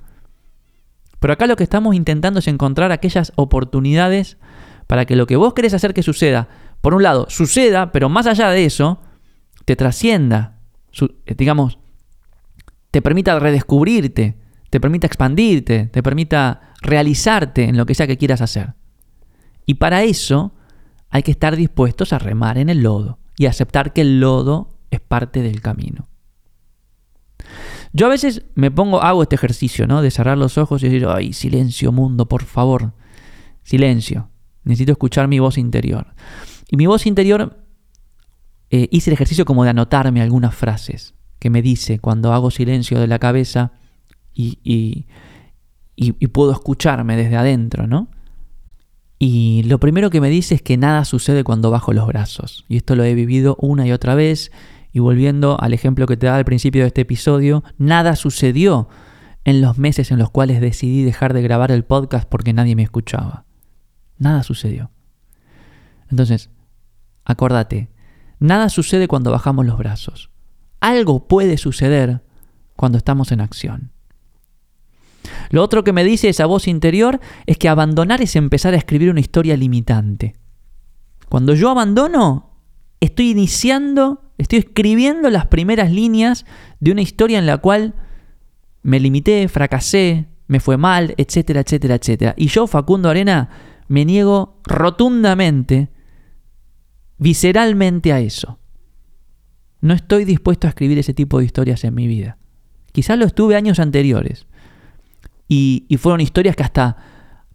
Pero 1.19 1.33
acá 1.33 1.47
lo 1.47 1.55
que 1.55 1.63
estamos 1.63 1.95
intentando 1.95 2.39
es 2.39 2.47
encontrar 2.47 2.91
aquellas 2.91 3.31
oportunidades 3.35 4.37
para 4.87 5.05
que 5.05 5.15
lo 5.15 5.27
que 5.27 5.35
vos 5.35 5.53
querés 5.53 5.73
hacer 5.73 5.93
que 5.93 6.03
suceda, 6.03 6.47
por 6.81 6.93
un 6.93 7.03
lado, 7.03 7.27
suceda, 7.29 7.91
pero 7.91 8.09
más 8.09 8.27
allá 8.27 8.49
de 8.49 8.65
eso, 8.65 9.01
te 9.65 9.75
trascienda, 9.75 10.59
eh, 11.25 11.35
digamos, 11.35 11.79
te 12.91 13.01
permita 13.01 13.37
redescubrirte, 13.39 14.37
te 14.69 14.79
permita 14.79 15.07
expandirte, 15.07 15.87
te 15.87 16.03
permita 16.03 16.73
realizarte 16.81 17.63
en 17.63 17.77
lo 17.77 17.85
que 17.85 17.95
sea 17.95 18.07
que 18.07 18.17
quieras 18.17 18.41
hacer. 18.41 18.73
Y 19.65 19.75
para 19.75 20.03
eso 20.03 20.53
hay 21.09 21.23
que 21.23 21.31
estar 21.31 21.55
dispuestos 21.55 22.13
a 22.13 22.19
remar 22.19 22.57
en 22.57 22.69
el 22.69 22.83
lodo 22.83 23.19
y 23.37 23.45
aceptar 23.45 23.93
que 23.93 24.01
el 24.01 24.19
lodo 24.19 24.69
es 24.91 24.99
parte 24.99 25.41
del 25.41 25.61
camino. 25.61 26.07
Yo 27.93 28.07
a 28.07 28.09
veces 28.09 28.45
me 28.55 28.71
pongo, 28.71 29.01
hago 29.01 29.23
este 29.23 29.35
ejercicio, 29.35 29.87
¿no? 29.87 30.01
De 30.01 30.11
cerrar 30.11 30.37
los 30.37 30.57
ojos 30.57 30.83
y 30.83 30.89
decir, 30.89 31.07
ay, 31.07 31.33
silencio 31.33 31.91
mundo, 31.91 32.27
por 32.27 32.43
favor. 32.43 32.93
Silencio. 33.63 34.29
Necesito 34.63 34.91
escuchar 34.91 35.27
mi 35.27 35.39
voz 35.39 35.57
interior. 35.57 36.13
Y 36.69 36.77
mi 36.77 36.85
voz 36.85 37.05
interior, 37.05 37.63
eh, 38.69 38.89
hice 38.91 39.09
el 39.09 39.13
ejercicio 39.13 39.45
como 39.45 39.63
de 39.63 39.69
anotarme 39.69 40.21
algunas 40.21 40.53
frases 40.53 41.13
que 41.39 41.49
me 41.49 41.61
dice 41.61 41.99
cuando 41.99 42.33
hago 42.33 42.51
silencio 42.51 42.99
de 42.99 43.07
la 43.07 43.19
cabeza 43.19 43.71
y, 44.33 44.59
y, 44.63 45.05
y 45.95 46.27
puedo 46.27 46.51
escucharme 46.51 47.15
desde 47.15 47.37
adentro, 47.37 47.87
¿no? 47.87 48.09
Y 49.19 49.63
lo 49.63 49.79
primero 49.79 50.09
que 50.09 50.21
me 50.21 50.29
dice 50.29 50.55
es 50.55 50.61
que 50.61 50.77
nada 50.77 51.03
sucede 51.05 51.43
cuando 51.43 51.71
bajo 51.71 51.93
los 51.93 52.07
brazos. 52.07 52.65
Y 52.67 52.77
esto 52.77 52.95
lo 52.95 53.03
he 53.03 53.15
vivido 53.15 53.57
una 53.59 53.87
y 53.87 53.91
otra 53.91 54.15
vez. 54.15 54.51
Y 54.93 54.99
volviendo 54.99 55.59
al 55.59 55.73
ejemplo 55.73 56.05
que 56.05 56.17
te 56.17 56.27
daba 56.27 56.37
al 56.37 56.45
principio 56.45 56.81
de 56.81 56.87
este 56.87 57.01
episodio, 57.01 57.63
nada 57.77 58.15
sucedió 58.15 58.89
en 59.43 59.61
los 59.61 59.77
meses 59.77 60.11
en 60.11 60.19
los 60.19 60.29
cuales 60.29 60.61
decidí 60.61 61.03
dejar 61.03 61.33
de 61.33 61.41
grabar 61.41 61.71
el 61.71 61.83
podcast 61.83 62.27
porque 62.27 62.53
nadie 62.53 62.75
me 62.75 62.83
escuchaba. 62.83 63.45
Nada 64.17 64.43
sucedió. 64.43 64.91
Entonces, 66.09 66.49
acuérdate, 67.25 67.89
nada 68.39 68.69
sucede 68.69 69.07
cuando 69.07 69.31
bajamos 69.31 69.65
los 69.65 69.77
brazos. 69.77 70.29
Algo 70.79 71.27
puede 71.27 71.57
suceder 71.57 72.23
cuando 72.75 72.97
estamos 72.97 73.31
en 73.31 73.41
acción. 73.41 73.91
Lo 75.49 75.63
otro 75.63 75.83
que 75.83 75.93
me 75.93 76.03
dice 76.03 76.29
esa 76.29 76.45
voz 76.45 76.67
interior 76.67 77.19
es 77.45 77.57
que 77.57 77.69
abandonar 77.69 78.21
es 78.21 78.35
empezar 78.35 78.73
a 78.73 78.77
escribir 78.77 79.09
una 79.09 79.19
historia 79.19 79.57
limitante. 79.57 80.35
Cuando 81.29 81.53
yo 81.53 81.69
abandono, 81.69 82.51
estoy 82.99 83.31
iniciando, 83.31 84.21
estoy 84.37 84.59
escribiendo 84.59 85.29
las 85.29 85.47
primeras 85.47 85.91
líneas 85.91 86.45
de 86.79 86.91
una 86.91 87.01
historia 87.01 87.39
en 87.39 87.45
la 87.45 87.57
cual 87.57 87.95
me 88.81 88.99
limité, 88.99 89.47
fracasé, 89.47 90.27
me 90.47 90.59
fue 90.59 90.77
mal, 90.77 91.13
etcétera, 91.17 91.61
etcétera, 91.61 91.95
etcétera. 91.95 92.33
Y 92.37 92.47
yo, 92.47 92.67
Facundo 92.67 93.09
Arena, 93.09 93.49
me 93.87 94.05
niego 94.05 94.61
rotundamente, 94.65 95.89
visceralmente 97.17 98.13
a 98.13 98.19
eso. 98.19 98.59
No 99.81 99.93
estoy 99.93 100.25
dispuesto 100.25 100.67
a 100.67 100.69
escribir 100.69 100.97
ese 100.97 101.13
tipo 101.13 101.39
de 101.39 101.45
historias 101.45 101.83
en 101.83 101.93
mi 101.93 102.07
vida. 102.07 102.37
Quizás 102.91 103.17
lo 103.17 103.25
estuve 103.25 103.55
años 103.55 103.79
anteriores, 103.79 104.46
y, 105.47 105.97
fueron 105.97 106.21
historias 106.21 106.55
que 106.55 106.63
hasta 106.63 106.97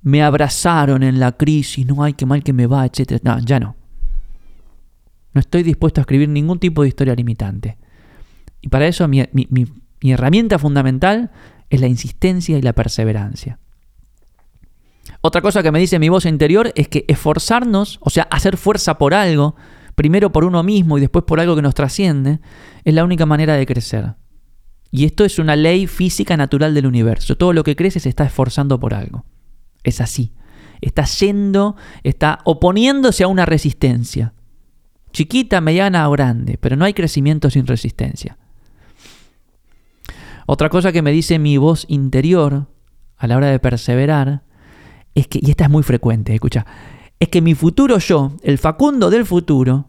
me 0.01 0.23
abrazaron 0.23 1.03
en 1.03 1.21
la 1.21 1.33
crisis, 1.33 1.87
no, 1.87 2.03
hay 2.03 2.15
que 2.15 2.27
mal 2.27 2.43
que 2.43 2.53
me 2.53 2.67
va, 2.67 2.87
etc. 2.87 3.21
No, 3.23 3.39
ya 3.39 3.61
no. 3.61 3.77
No 5.35 5.41
estoy 5.41 5.63
dispuesto 5.63 6.01
a 6.01 6.03
escribir 6.03 6.29
ningún 6.29 6.59
tipo 6.59 6.83
de 6.83 6.89
historia 6.89 7.15
limitante. 7.15 7.79
Y 8.61 8.69
para 8.69 8.87
eso 8.87 9.07
mi, 9.09 9.25
herramienta 10.03 10.59
fundamental 10.59 11.31
es 11.71 11.81
la 11.81 11.87
insistencia 11.87 12.59
y 12.59 12.63
la 12.63 12.73
perseverancia. 12.73 13.59
Otra 15.21 15.41
cosa 15.41 15.63
que 15.63 15.73
me 15.73 15.79
dice 15.79 15.99
mi 15.99 16.09
voz 16.09 16.27
interior 16.27 16.73
es 16.75 16.89
que 16.89 17.05
esforzarnos, 17.09 17.99
o 18.03 18.11
sea, 18.11 18.25
hacer 18.31 18.57
fuerza 18.57 18.99
por 18.99 19.15
algo, 19.15 19.55
primero 19.95 20.33
por 20.33 20.45
uno 20.45 20.63
mismo 20.63 20.99
y 20.99 21.01
después 21.01 21.25
por 21.25 21.41
algo 21.41 21.55
que 21.57 21.63
nos 21.63 21.75
trasciende, 21.75 22.41
es 22.85 22.95
la 22.95 23.05
única 23.05 23.27
manera 23.27 23.55
de 23.55 23.67
crecer. 23.67 24.15
Y 24.95 25.07
esto 25.07 25.25
es 25.25 25.39
una 25.39 25.57
ley 25.57 25.87
física 25.87 26.37
natural 26.37 26.75
del 26.75 26.87
universo. 26.87 27.35
Todo 27.37 27.55
lo 27.55 27.65
que 27.65 27.75
crece 27.75 27.99
se 27.99 28.11
está 28.11 28.25
esforzando 28.25 28.79
por 28.79 28.93
algo. 28.93 29.25
Es 29.83 30.03
así. 30.03 30.35
Está 30.83 31.05
yendo, 31.05 31.77
está 32.03 32.41
oponiéndose 32.45 33.25
a 33.25 33.29
una 33.29 33.47
resistencia. 33.47 34.35
Chiquita, 35.11 35.63
mediana 35.63 36.07
o 36.09 36.13
grande, 36.13 36.59
pero 36.59 36.77
no 36.77 36.85
hay 36.85 36.93
crecimiento 36.93 37.49
sin 37.49 37.67
resistencia. 37.67 38.37
Otra 40.45 40.69
cosa 40.69 40.93
que 40.93 41.01
me 41.01 41.11
dice 41.11 41.39
mi 41.39 41.57
voz 41.57 41.87
interior 41.89 42.69
a 43.17 43.27
la 43.27 43.39
hora 43.39 43.47
de 43.47 43.59
perseverar 43.59 44.43
es 45.15 45.27
que, 45.27 45.39
y 45.41 45.51
esta 45.51 45.65
es 45.65 45.71
muy 45.71 45.83
frecuente, 45.85 46.35
escucha, 46.35 46.67
es 47.19 47.29
que 47.29 47.41
mi 47.41 47.55
futuro 47.55 47.99
yo, 47.99 48.33
el 48.43 48.59
Facundo 48.59 49.09
del 49.09 49.25
futuro, 49.25 49.89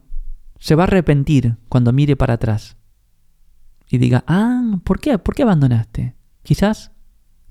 se 0.60 0.76
va 0.76 0.84
a 0.84 0.88
arrepentir 0.88 1.58
cuando 1.68 1.92
mire 1.92 2.16
para 2.16 2.36
atrás 2.36 2.78
y 3.94 4.00
diga, 4.00 4.24
ah, 4.26 4.80
¿por 4.84 5.00
qué? 5.00 5.20
¿Por 5.20 5.36
qué 5.36 5.44
abandonaste? 5.44 6.16
Quizás, 6.42 6.92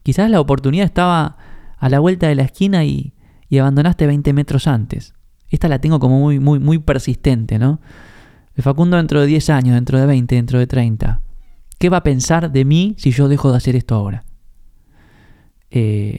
quizás 0.02 0.28
la 0.28 0.40
oportunidad 0.40 0.84
estaba 0.84 1.36
a 1.78 1.88
la 1.88 2.00
vuelta 2.00 2.26
de 2.26 2.34
la 2.34 2.42
esquina 2.42 2.84
y, 2.84 3.14
y 3.48 3.58
abandonaste 3.58 4.08
20 4.08 4.32
metros 4.32 4.66
antes. 4.66 5.14
Esta 5.50 5.68
la 5.68 5.78
tengo 5.78 6.00
como 6.00 6.18
muy, 6.18 6.40
muy, 6.40 6.58
muy 6.58 6.80
persistente, 6.80 7.60
¿no? 7.60 7.80
El 8.56 8.64
Facundo 8.64 8.96
dentro 8.96 9.20
de 9.20 9.28
10 9.28 9.50
años, 9.50 9.74
dentro 9.76 10.00
de 10.00 10.06
20, 10.06 10.34
dentro 10.34 10.58
de 10.58 10.66
30. 10.66 11.22
¿Qué 11.78 11.88
va 11.88 11.98
a 11.98 12.02
pensar 12.02 12.50
de 12.50 12.64
mí 12.64 12.96
si 12.98 13.12
yo 13.12 13.28
dejo 13.28 13.52
de 13.52 13.58
hacer 13.58 13.76
esto 13.76 13.94
ahora? 13.94 14.24
Eh, 15.70 16.18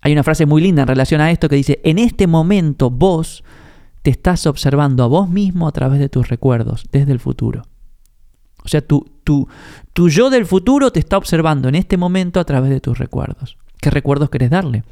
hay 0.00 0.12
una 0.12 0.24
frase 0.24 0.44
muy 0.44 0.60
linda 0.60 0.82
en 0.82 0.88
relación 0.88 1.20
a 1.20 1.30
esto 1.30 1.48
que 1.48 1.54
dice, 1.54 1.80
en 1.84 2.00
este 2.00 2.26
momento 2.26 2.90
vos 2.90 3.44
te 4.02 4.10
estás 4.10 4.44
observando 4.48 5.04
a 5.04 5.06
vos 5.06 5.28
mismo 5.30 5.68
a 5.68 5.72
través 5.72 6.00
de 6.00 6.08
tus 6.08 6.28
recuerdos, 6.28 6.84
desde 6.90 7.12
el 7.12 7.20
futuro. 7.20 7.62
O 8.68 8.70
sea, 8.70 8.82
tu, 8.82 9.48
yo 9.94 10.28
del 10.28 10.44
futuro 10.44 10.92
te 10.92 11.00
está 11.00 11.16
observando 11.16 11.70
en 11.70 11.74
este 11.74 11.96
momento 11.96 12.38
a 12.38 12.44
través 12.44 12.68
de 12.68 12.80
tus 12.80 12.98
recuerdos. 12.98 13.56
¿Qué 13.80 13.88
recuerdos 13.88 14.28
querés 14.28 14.50
darle? 14.50 14.84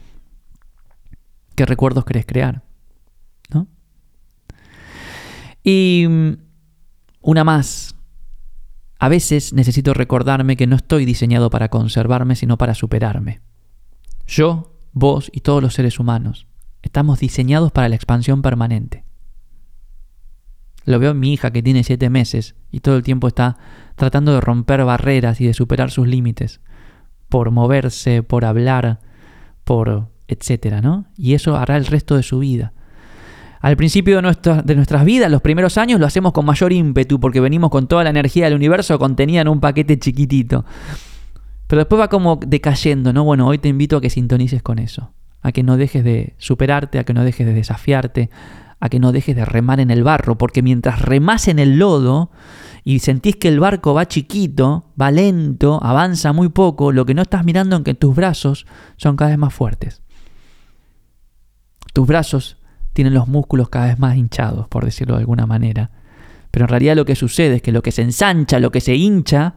¿Qué 1.55 1.67
recuerdos 1.67 2.07
querés 2.07 2.25
crear? 2.25 2.63
¿No? 3.51 3.67
Y 5.63 6.07
mm, 6.09 6.33
una 7.21 7.45
más. 7.45 7.97
A 8.99 9.11
veces 9.11 9.53
necesito 9.53 9.93
recordarme 9.93 10.57
que 10.57 10.67
no 10.67 10.77
estoy 10.77 11.05
diseñado 11.05 11.51
para 11.51 11.69
conservarme, 11.69 12.35
sino 12.35 12.57
para 12.57 12.75
superarme. 12.75 13.43
Yo, 14.27 14.73
vos 14.93 15.31
y 15.35 15.41
todos 15.41 15.63
los 15.63 15.75
seres 15.75 15.99
humanos 15.99 16.47
estamos 16.81 17.21
diseñados 17.21 17.73
para 17.73 17.91
la 17.91 17.97
expansión 17.97 18.41
permanente. 18.41 19.06
Lo 20.87 20.99
veo 20.99 21.11
en 21.11 21.21
mi 21.21 21.33
hija 21.33 21.51
que 21.51 21.63
tiene 21.63 21.85
siete 21.85 22.09
meses 22.09 22.55
y 22.71 22.81
todo 22.81 22.97
el 22.97 23.03
tiempo 23.03 23.29
está 23.29 23.59
tratando 23.97 24.33
de 24.33 24.41
romper 24.41 24.85
barreras 24.85 25.41
y 25.41 25.47
de 25.47 25.53
superar 25.53 25.91
sus 25.91 26.07
límites. 26.07 26.61
Por 27.29 27.51
moverse, 27.51 28.23
por 28.23 28.45
hablar, 28.45 29.01
por 29.65 30.09
etcétera, 30.29 30.81
¿no? 30.81 31.07
Y 31.17 31.35
eso 31.35 31.57
hará 31.57 31.77
el 31.77 31.87
resto 31.87 32.17
de 32.17 32.23
su 32.23 32.39
vida. 32.39 32.73
Al 33.61 33.77
principio 33.77 34.21
de, 34.21 34.63
de 34.65 34.75
nuestras 34.77 35.05
vidas, 35.05 35.31
los 35.31 35.43
primeros 35.43 35.77
años, 35.77 35.99
lo 35.99 36.07
hacemos 36.07 36.33
con 36.33 36.47
mayor 36.47 36.73
ímpetu 36.73 37.19
porque 37.19 37.41
venimos 37.41 37.71
con 37.71 37.89
toda 37.89 38.05
la 38.05 38.11
energía 38.11 38.45
del 38.45 38.55
universo 38.55 38.99
contenida 38.99 39.41
en 39.41 39.49
un 39.49 39.61
paquete 39.61 39.99
chiquitito. 39.99 40.65
Pero 41.67 41.81
después 41.81 42.01
va 42.01 42.09
como 42.09 42.39
decayendo, 42.47 43.13
¿no? 43.13 43.25
Bueno, 43.25 43.47
hoy 43.49 43.59
te 43.59 43.69
invito 43.69 43.97
a 43.97 44.01
que 44.01 44.11
sintonices 44.11 44.63
con 44.63 44.79
eso, 44.79 45.11
a 45.43 45.53
que 45.53 45.63
no 45.63 45.77
dejes 45.77 46.05
de 46.05 46.35
superarte, 46.39 46.99
a 46.99 47.05
que 47.05 47.15
no 47.15 47.25
dejes 47.25 47.47
de 47.47 47.55
desafiarte, 47.55 48.31
a 48.81 48.89
que 48.89 49.01
no 49.01 49.13
dejes 49.13 49.37
de 49.37 49.45
remar 49.45 49.81
en 49.81 49.91
el 49.91 50.05
barro, 50.05 50.37
porque 50.39 50.63
mientras 50.63 51.01
remas 51.01 51.49
en 51.49 51.59
el 51.59 51.79
lodo 51.79 52.31
y 52.85 52.99
sentís 52.99 53.37
que 53.37 53.49
el 53.49 53.61
barco 53.61 53.95
va 53.95 54.07
chiquito, 54.07 54.93
va 55.01 55.11
lento, 55.11 55.81
avanza 55.83 56.33
muy 56.33 56.49
poco, 56.49 56.93
lo 56.93 57.07
que 57.07 57.15
no 57.15 57.23
estás 57.23 57.45
mirando 57.45 57.77
es 57.77 57.83
que 57.83 57.95
tus 57.95 58.15
brazos 58.15 58.67
son 58.97 59.17
cada 59.17 59.31
vez 59.31 59.39
más 59.39 59.55
fuertes. 59.55 60.03
Tus 61.93 62.07
brazos 62.07 62.59
tienen 62.93 63.15
los 63.15 63.29
músculos 63.29 63.69
cada 63.69 63.87
vez 63.87 63.99
más 63.99 64.17
hinchados, 64.17 64.69
por 64.69 64.85
decirlo 64.85 65.15
de 65.15 65.21
alguna 65.21 65.47
manera. 65.47 65.91
Pero 66.51 66.65
en 66.65 66.69
realidad 66.69 66.97
lo 66.97 67.05
que 67.05 67.17
sucede 67.17 67.57
es 67.57 67.63
que 67.63 67.73
lo 67.73 67.83
que 67.83 67.93
se 67.93 68.03
ensancha, 68.03 68.61
lo 68.61 68.71
que 68.71 68.81
se 68.81 68.95
hincha, 68.95 69.55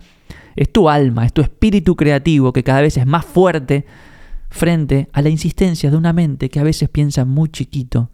es 0.56 0.72
tu 0.72 0.90
alma, 0.90 1.26
es 1.26 1.34
tu 1.34 1.42
espíritu 1.42 1.96
creativo 1.96 2.52
que 2.52 2.64
cada 2.64 2.82
vez 2.82 2.98
es 2.98 3.06
más 3.06 3.26
fuerte 3.26 3.86
frente 4.50 5.10
a 5.14 5.22
la 5.22 5.30
insistencia 5.30 5.92
de 5.92 5.98
una 5.98 6.14
mente 6.14 6.50
que 6.50 6.60
a 6.60 6.64
veces 6.64 6.90
piensa 6.90 7.26
muy 7.26 7.50
chiquito 7.50 8.12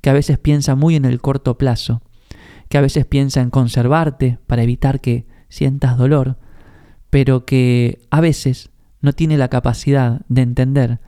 que 0.00 0.10
a 0.10 0.12
veces 0.12 0.38
piensa 0.38 0.74
muy 0.74 0.96
en 0.96 1.04
el 1.04 1.20
corto 1.20 1.58
plazo, 1.58 2.02
que 2.68 2.78
a 2.78 2.82
veces 2.82 3.06
piensa 3.06 3.40
en 3.40 3.50
conservarte 3.50 4.38
para 4.46 4.62
evitar 4.62 5.00
que 5.00 5.26
sientas 5.48 5.96
dolor, 5.96 6.38
pero 7.10 7.44
que 7.44 8.02
a 8.10 8.20
veces 8.20 8.70
no 9.00 9.12
tiene 9.12 9.38
la 9.38 9.48
capacidad 9.48 10.20
de 10.28 10.42
entender 10.42 11.00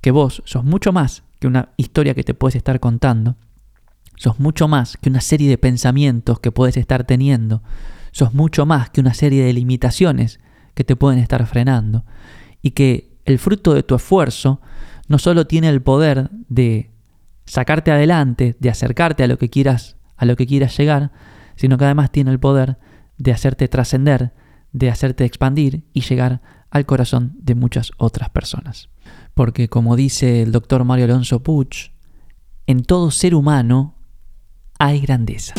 que 0.00 0.10
vos 0.10 0.42
sos 0.44 0.64
mucho 0.64 0.92
más 0.92 1.24
que 1.38 1.46
una 1.46 1.70
historia 1.76 2.14
que 2.14 2.24
te 2.24 2.34
puedes 2.34 2.56
estar 2.56 2.80
contando, 2.80 3.36
sos 4.16 4.38
mucho 4.38 4.68
más 4.68 4.96
que 4.96 5.10
una 5.10 5.20
serie 5.20 5.48
de 5.48 5.58
pensamientos 5.58 6.40
que 6.40 6.52
puedes 6.52 6.76
estar 6.76 7.04
teniendo, 7.04 7.62
sos 8.12 8.34
mucho 8.34 8.66
más 8.66 8.90
que 8.90 9.00
una 9.00 9.14
serie 9.14 9.44
de 9.44 9.52
limitaciones 9.52 10.40
que 10.74 10.84
te 10.84 10.96
pueden 10.96 11.18
estar 11.18 11.46
frenando, 11.46 12.04
y 12.62 12.70
que 12.70 13.11
el 13.24 13.38
fruto 13.38 13.74
de 13.74 13.82
tu 13.82 13.94
esfuerzo 13.94 14.60
no 15.08 15.18
solo 15.18 15.46
tiene 15.46 15.68
el 15.68 15.82
poder 15.82 16.30
de 16.48 16.90
sacarte 17.44 17.90
adelante, 17.90 18.56
de 18.58 18.70
acercarte 18.70 19.22
a 19.22 19.26
lo 19.26 19.38
que 19.38 19.50
quieras, 19.50 19.96
a 20.16 20.24
lo 20.24 20.36
que 20.36 20.46
quieras 20.46 20.76
llegar, 20.76 21.12
sino 21.56 21.78
que 21.78 21.84
además 21.84 22.10
tiene 22.10 22.30
el 22.30 22.40
poder 22.40 22.78
de 23.18 23.32
hacerte 23.32 23.68
trascender, 23.68 24.32
de 24.72 24.90
hacerte 24.90 25.24
expandir 25.24 25.84
y 25.92 26.00
llegar 26.00 26.40
al 26.70 26.86
corazón 26.86 27.34
de 27.36 27.54
muchas 27.54 27.92
otras 27.98 28.30
personas. 28.30 28.88
Porque 29.34 29.68
como 29.68 29.96
dice 29.96 30.42
el 30.42 30.52
doctor 30.52 30.84
Mario 30.84 31.04
Alonso 31.04 31.42
Puch, 31.42 31.92
en 32.66 32.82
todo 32.82 33.10
ser 33.10 33.34
humano 33.34 33.96
hay 34.78 35.00
grandeza. 35.00 35.54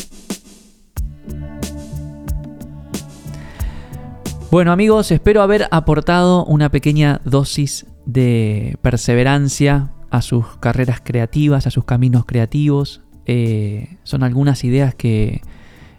Bueno 4.54 4.72
amigos, 4.72 5.12
espero 5.12 5.42
haber 5.42 5.68
aportado 5.72 6.46
una 6.46 6.70
pequeña 6.70 7.22
dosis 7.26 7.88
de 8.06 8.78
perseverancia 8.84 9.90
a 10.12 10.22
sus 10.22 10.46
carreras 10.58 11.02
creativas, 11.04 11.66
a 11.66 11.72
sus 11.72 11.86
caminos 11.86 12.26
creativos. 12.28 13.02
Eh, 13.26 13.98
son 14.04 14.22
algunas 14.22 14.64
ideas 14.64 14.94
que 14.94 15.42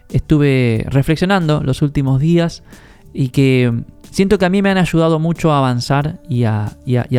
estuve 0.09 0.87
reflexionando 0.89 1.65
los 1.65 1.83
últimos 1.83 2.21
días 2.21 2.63
y 3.13 3.31
que 3.31 3.73
siento 4.13 4.39
que 4.39 4.45
a 4.45 4.51
mí 4.51 4.63
me 4.63 4.71
han 4.71 4.79
ayudado 4.79 5.19
mucho 5.19 5.51
a 5.51 5.59
avanzar 5.59 6.23
y 6.29 6.45
a, 6.45 6.77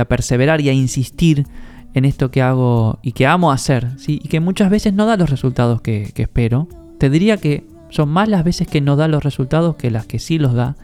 perseverar 0.08 0.62
y 0.62 0.70
a 0.70 0.72
insistir 0.72 1.46
en 1.94 2.06
esto 2.06 2.32
que 2.32 2.42
hago 2.42 3.00
y 3.02 3.12
que 3.12 3.28
amo 3.28 3.52
hacer, 3.52 3.90
y 4.08 4.20
que 4.30 4.40
muchas 4.40 4.70
veces 4.70 4.94
no 4.94 5.06
da 5.06 5.18
los 5.18 5.30
resultados 5.30 5.82
que, 5.82 6.14
que 6.16 6.22
espero. 6.22 6.70
Te 6.98 7.10
diría 7.10 7.36
que 7.36 7.68
son 7.90 8.08
más 8.08 8.30
las 8.30 8.46
veces 8.46 8.70
que 8.70 8.80
no 8.80 8.96
da 8.96 9.10
los 9.10 9.22
resultados 9.22 9.76
que 9.76 9.92
las 9.92 10.06
que 10.06 10.20
sí 10.20 10.38
los 10.38 10.54
da. 10.54 10.78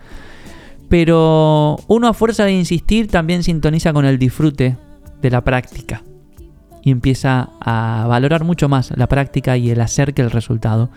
Pero 0.91 1.77
uno 1.88 2.10
a 2.10 2.13
fuerza 2.13 2.43
de 2.43 2.51
insistir 2.51 3.08
también 3.08 3.43
sintoniza 3.43 3.93
con 3.93 4.04
el 4.04 4.19
disfrute 4.19 4.75
de 5.21 5.30
la 5.30 5.41
práctica 5.41 6.04
y 6.84 6.91
empieza 6.91 7.47
a 7.62 8.08
valorar 8.10 8.43
mucho 8.43 8.67
más 8.67 8.91
la 8.97 9.08
práctica 9.08 9.56
y 9.56 9.69
el 9.69 9.80
hacer 9.80 10.13
que 10.13 10.21
el 10.21 10.32
resultado. 10.32 10.89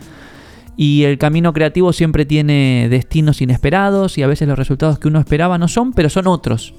Y 0.75 1.03
el 1.03 1.17
camino 1.17 1.53
creativo 1.53 1.93
siempre 1.93 2.25
tiene 2.25 2.87
destinos 2.89 3.41
inesperados 3.41 4.17
y 4.17 4.23
a 4.23 4.27
veces 4.27 4.49
los 4.49 4.59
resultados 4.59 4.99
que 4.99 5.07
uno 5.07 5.17
esperaba 5.17 5.57
no 5.57 5.69
son, 5.69 5.93
pero 5.93 6.09
son 6.09 6.27
otros. 6.27 6.73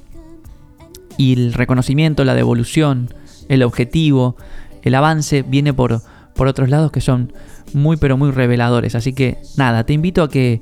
Y 1.16 1.32
el 1.32 1.54
reconocimiento, 1.54 2.22
la 2.22 2.34
devolución, 2.34 3.08
el 3.48 3.62
objetivo, 3.62 4.36
el 4.82 4.94
avance 4.94 5.40
viene 5.40 5.72
por, 5.72 6.02
por 6.34 6.48
otros 6.48 6.68
lados 6.68 6.92
que 6.92 7.00
son 7.00 7.32
muy 7.72 7.96
pero 7.96 8.18
muy 8.18 8.30
reveladores. 8.30 8.94
Así 8.94 9.14
que 9.14 9.38
nada, 9.56 9.84
te 9.86 9.94
invito 9.94 10.22
a 10.22 10.28
que, 10.28 10.60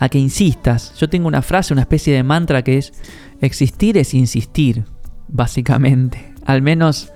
a 0.00 0.08
que 0.08 0.18
insistas. 0.18 0.94
Yo 0.98 1.08
tengo 1.08 1.28
una 1.28 1.42
frase, 1.42 1.72
una 1.72 1.82
especie 1.82 2.12
de 2.12 2.24
mantra 2.24 2.62
que 2.62 2.78
es, 2.78 2.92
existir 3.40 3.96
es 3.98 4.14
insistir, 4.14 4.84
básicamente. 5.28 6.32
Al 6.46 6.62
menos 6.62 7.12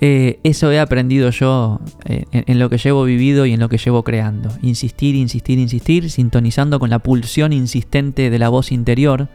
eh, 0.00 0.38
eso 0.44 0.70
he 0.70 0.78
aprendido 0.78 1.30
yo 1.30 1.80
eh, 2.04 2.24
en, 2.32 2.58
lo 2.60 2.70
que 2.70 2.78
llevo 2.78 3.04
vivido 3.04 3.44
y 3.44 3.52
en 3.52 3.60
lo 3.60 3.68
que 3.68 3.76
llevo 3.76 4.04
creando. 4.04 4.50
Insistir, 4.62 5.16
insistir, 5.16 5.58
insistir, 5.58 6.10
sintonizando 6.10 6.78
con 6.78 6.90
la 6.90 7.00
pulsión 7.00 7.52
insistente 7.52 8.30
de 8.30 8.38
la 8.38 8.48
voz 8.48 8.70
interior 8.70 9.28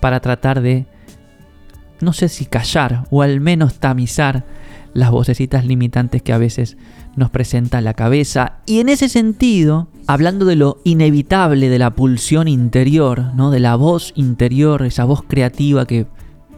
para 0.00 0.20
tratar 0.20 0.62
de, 0.62 0.86
no 2.00 2.14
sé 2.14 2.30
si 2.30 2.46
callar 2.46 3.04
o 3.10 3.20
al 3.20 3.40
menos 3.40 3.74
tamizar 3.80 4.46
las 4.94 5.10
vocecitas 5.10 5.66
limitantes 5.66 6.22
que 6.22 6.32
a 6.32 6.38
veces 6.38 6.78
nos 7.16 7.30
presenta 7.30 7.80
la 7.80 7.94
cabeza. 7.94 8.58
Y 8.66 8.80
en 8.80 8.88
ese 8.88 9.08
sentido, 9.08 9.88
hablando 10.06 10.44
de 10.44 10.56
lo 10.56 10.78
inevitable 10.84 11.68
de 11.68 11.78
la 11.78 11.90
pulsión 11.90 12.48
interior, 12.48 13.34
¿no? 13.34 13.50
de 13.50 13.60
la 13.60 13.76
voz 13.76 14.12
interior, 14.16 14.82
esa 14.82 15.04
voz 15.04 15.22
creativa 15.22 15.86
que 15.86 16.06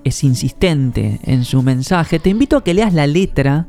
es 0.04 0.24
insistente 0.24 1.20
en 1.24 1.44
su 1.44 1.62
mensaje, 1.62 2.18
te 2.18 2.30
invito 2.30 2.56
a 2.56 2.64
que 2.64 2.74
leas 2.74 2.94
la 2.94 3.06
letra 3.06 3.66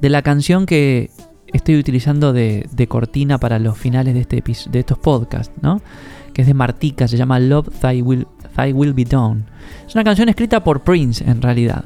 de 0.00 0.10
la 0.10 0.22
canción 0.22 0.66
que 0.66 1.10
estoy 1.52 1.78
utilizando 1.78 2.32
de, 2.32 2.86
cortina 2.88 3.38
para 3.38 3.58
los 3.58 3.78
finales 3.78 4.14
de, 4.14 4.20
este 4.20 4.42
de 4.70 4.78
estos 4.78 4.98
podcasts, 4.98 5.54
¿no? 5.60 5.80
que 6.32 6.42
es 6.42 6.46
de 6.46 6.54
Martika, 6.54 7.06
se 7.08 7.16
llama 7.16 7.38
Love 7.38 7.68
Thy 7.80 8.02
Will, 8.02 8.26
Thy 8.56 8.72
Will 8.72 8.94
Be 8.94 9.04
Done. 9.04 9.44
Es 9.86 9.94
una 9.94 10.04
canción 10.04 10.28
escrita 10.28 10.64
por 10.64 10.80
Prince 10.80 11.22
en 11.28 11.42
realidad. 11.42 11.84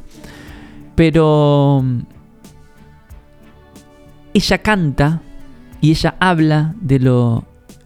Pero 0.95 1.85
ella 4.37 4.59
canta 4.59 5.23
y 5.81 5.93
ella 5.93 6.15
habla 6.21 6.75
de 6.81 6.99
lo 6.99 7.45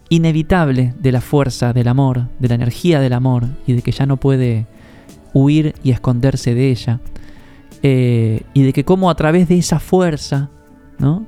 inevitable 0.09 0.93
de 0.99 1.13
la 1.13 1.21
fuerza 1.21 1.71
del 1.71 1.87
amor, 1.87 2.27
de 2.39 2.49
la 2.49 2.55
energía 2.55 2.99
del 2.99 3.13
amor 3.13 3.45
y 3.65 3.73
de 3.73 3.81
que 3.81 3.93
ya 3.93 4.05
no 4.05 4.17
puede 4.17 4.67
huir 5.33 5.75
y 5.81 5.91
esconderse 5.91 6.53
de 6.53 6.69
ella. 6.69 6.99
Eh, 7.83 8.41
y 8.53 8.63
de 8.63 8.73
que 8.73 8.83
como 8.83 9.09
a 9.09 9.15
través 9.15 9.47
de 9.47 9.57
esa 9.57 9.79
fuerza, 9.79 10.49
¿no? 10.99 11.25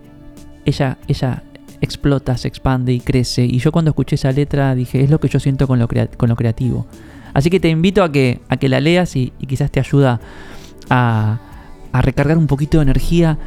Ella, 0.65 0.97
ella 1.07 1.43
explota, 1.79 2.35
se 2.35 2.49
expande 2.49 2.91
y 2.91 2.99
crece. 2.99 3.45
Y 3.45 3.59
yo 3.59 3.71
cuando 3.71 3.91
escuché 3.91 4.15
esa 4.15 4.33
letra 4.33 4.75
dije, 4.75 5.01
es 5.01 5.09
lo 5.09 5.21
que 5.21 5.29
yo 5.29 5.39
siento 5.39 5.67
con 5.67 5.79
lo, 5.79 5.87
con 6.17 6.27
lo 6.27 6.35
creativo. 6.35 6.85
Así 7.33 7.49
que 7.49 7.61
te 7.61 7.69
invito 7.69 8.03
a 8.03 8.11
que, 8.11 8.41
a 8.49 8.57
que 8.57 8.67
la 8.67 8.81
leas 8.81 9.15
y, 9.15 9.31
quizás 9.47 9.71
te 9.71 9.79
ayuda 9.79 10.19
a, 10.89 11.39
a, 11.93 12.01
recargar 12.01 12.37
un 12.37 12.47
poquito 12.47 12.79
de 12.79 12.83
energía 12.83 13.39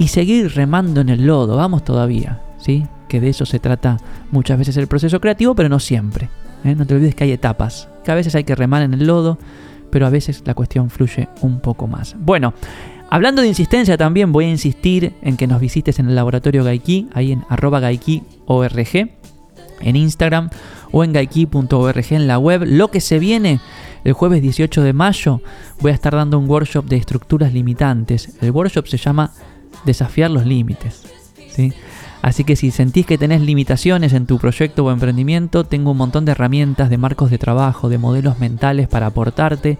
y 0.00 0.08
seguir 0.08 0.52
remando 0.56 1.00
en 1.00 1.10
el 1.10 1.24
lodo. 1.24 1.56
Vamos 1.56 1.84
todavía, 1.84 2.40
¿sí? 2.58 2.88
Que 3.08 3.20
de 3.20 3.28
eso 3.28 3.46
se 3.46 3.60
trata 3.60 3.98
muchas 4.32 4.58
veces 4.58 4.76
el 4.76 4.88
proceso 4.88 5.20
creativo, 5.20 5.54
pero 5.54 5.68
no 5.68 5.78
siempre. 5.78 6.28
¿eh? 6.64 6.74
No 6.74 6.84
te 6.84 6.94
olvides 6.94 7.14
que 7.14 7.22
hay 7.22 7.30
etapas, 7.32 7.88
que 8.04 8.10
a 8.10 8.16
veces 8.16 8.34
hay 8.34 8.42
que 8.42 8.56
remar 8.56 8.82
en 8.82 8.94
el 8.94 9.06
lodo 9.06 9.38
pero 9.90 10.06
a 10.06 10.10
veces 10.10 10.42
la 10.46 10.54
cuestión 10.54 10.90
fluye 10.90 11.28
un 11.42 11.60
poco 11.60 11.86
más. 11.86 12.16
Bueno, 12.18 12.54
hablando 13.10 13.42
de 13.42 13.48
insistencia 13.48 13.96
también 13.96 14.32
voy 14.32 14.46
a 14.46 14.50
insistir 14.50 15.14
en 15.22 15.36
que 15.36 15.46
nos 15.46 15.60
visites 15.60 15.98
en 15.98 16.08
el 16.08 16.14
laboratorio 16.14 16.64
Gaiki, 16.64 17.08
ahí 17.12 17.32
en 17.32 17.44
arroba 17.48 17.80
gaiki.org, 17.80 19.10
en 19.80 19.96
Instagram 19.96 20.50
o 20.92 21.04
en 21.04 21.12
gaiki.org 21.12 22.04
en 22.10 22.26
la 22.26 22.38
web. 22.38 22.62
Lo 22.64 22.90
que 22.90 23.00
se 23.00 23.18
viene 23.18 23.60
el 24.04 24.12
jueves 24.12 24.40
18 24.42 24.82
de 24.82 24.92
mayo 24.92 25.42
voy 25.80 25.90
a 25.90 25.94
estar 25.94 26.14
dando 26.14 26.38
un 26.38 26.48
workshop 26.48 26.86
de 26.86 26.96
estructuras 26.96 27.52
limitantes. 27.52 28.36
El 28.40 28.50
workshop 28.52 28.86
se 28.86 28.96
llama 28.96 29.32
Desafiar 29.84 30.30
los 30.30 30.46
límites. 30.46 31.02
¿sí? 31.50 31.72
Así 32.22 32.44
que 32.44 32.56
si 32.56 32.70
sentís 32.70 33.06
que 33.06 33.18
tenés 33.18 33.40
limitaciones 33.40 34.12
en 34.12 34.26
tu 34.26 34.38
proyecto 34.38 34.84
o 34.84 34.90
emprendimiento, 34.90 35.64
tengo 35.64 35.92
un 35.92 35.96
montón 35.96 36.24
de 36.24 36.32
herramientas, 36.32 36.90
de 36.90 36.98
marcos 36.98 37.30
de 37.30 37.38
trabajo, 37.38 37.88
de 37.88 37.98
modelos 37.98 38.38
mentales 38.38 38.88
para 38.88 39.06
aportarte 39.06 39.78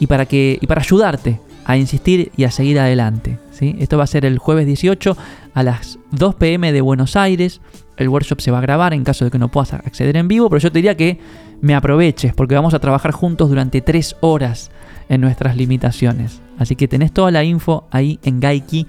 y 0.00 0.06
para, 0.06 0.26
que, 0.26 0.58
y 0.60 0.66
para 0.66 0.80
ayudarte 0.80 1.40
a 1.66 1.76
insistir 1.76 2.32
y 2.36 2.44
a 2.44 2.50
seguir 2.50 2.78
adelante. 2.78 3.38
¿sí? 3.50 3.76
Esto 3.78 3.98
va 3.98 4.04
a 4.04 4.08
ser 4.08 4.24
el 4.24 4.38
jueves 4.38 4.66
18 4.66 5.16
a 5.52 5.62
las 5.62 5.98
2 6.12 6.34
pm 6.36 6.72
de 6.72 6.80
Buenos 6.80 7.16
Aires. 7.16 7.60
El 7.96 8.08
workshop 8.08 8.40
se 8.40 8.50
va 8.50 8.58
a 8.58 8.62
grabar 8.62 8.94
en 8.94 9.04
caso 9.04 9.24
de 9.24 9.30
que 9.30 9.38
no 9.38 9.50
puedas 9.50 9.74
acceder 9.74 10.16
en 10.16 10.28
vivo, 10.28 10.48
pero 10.48 10.60
yo 10.60 10.72
te 10.72 10.78
diría 10.78 10.96
que 10.96 11.18
me 11.60 11.74
aproveches 11.74 12.34
porque 12.34 12.54
vamos 12.54 12.74
a 12.74 12.80
trabajar 12.80 13.12
juntos 13.12 13.48
durante 13.48 13.82
3 13.82 14.16
horas 14.20 14.70
en 15.08 15.20
nuestras 15.20 15.56
limitaciones. 15.56 16.40
Así 16.58 16.76
que 16.76 16.88
tenés 16.88 17.12
toda 17.12 17.30
la 17.30 17.44
info 17.44 17.84
ahí 17.90 18.18
en 18.22 18.40
gaiki.org. 18.40 18.88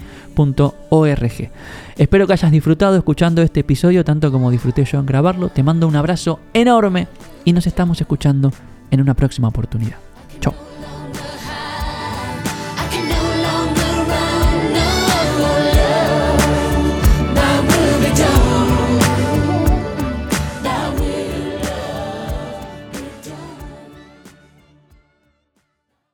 Espero 1.98 2.28
que 2.28 2.34
hayas 2.34 2.52
disfrutado 2.52 2.96
escuchando 2.96 3.42
este 3.42 3.62
episodio 3.62 4.04
tanto 4.04 4.32
como 4.32 4.52
disfruté 4.52 4.86
yo 4.86 5.00
en 5.00 5.06
grabarlo. 5.06 5.50
Te 5.50 5.64
mando 5.64 5.88
un 5.88 5.96
abrazo 5.96 6.40
enorme 6.54 7.08
y 7.44 7.54
nos 7.54 7.68
estamos 7.68 8.00
escuchando 8.02 8.52
en 8.92 9.02
una 9.02 9.16
próxima 9.16 9.48
oportunidad. 9.48 9.98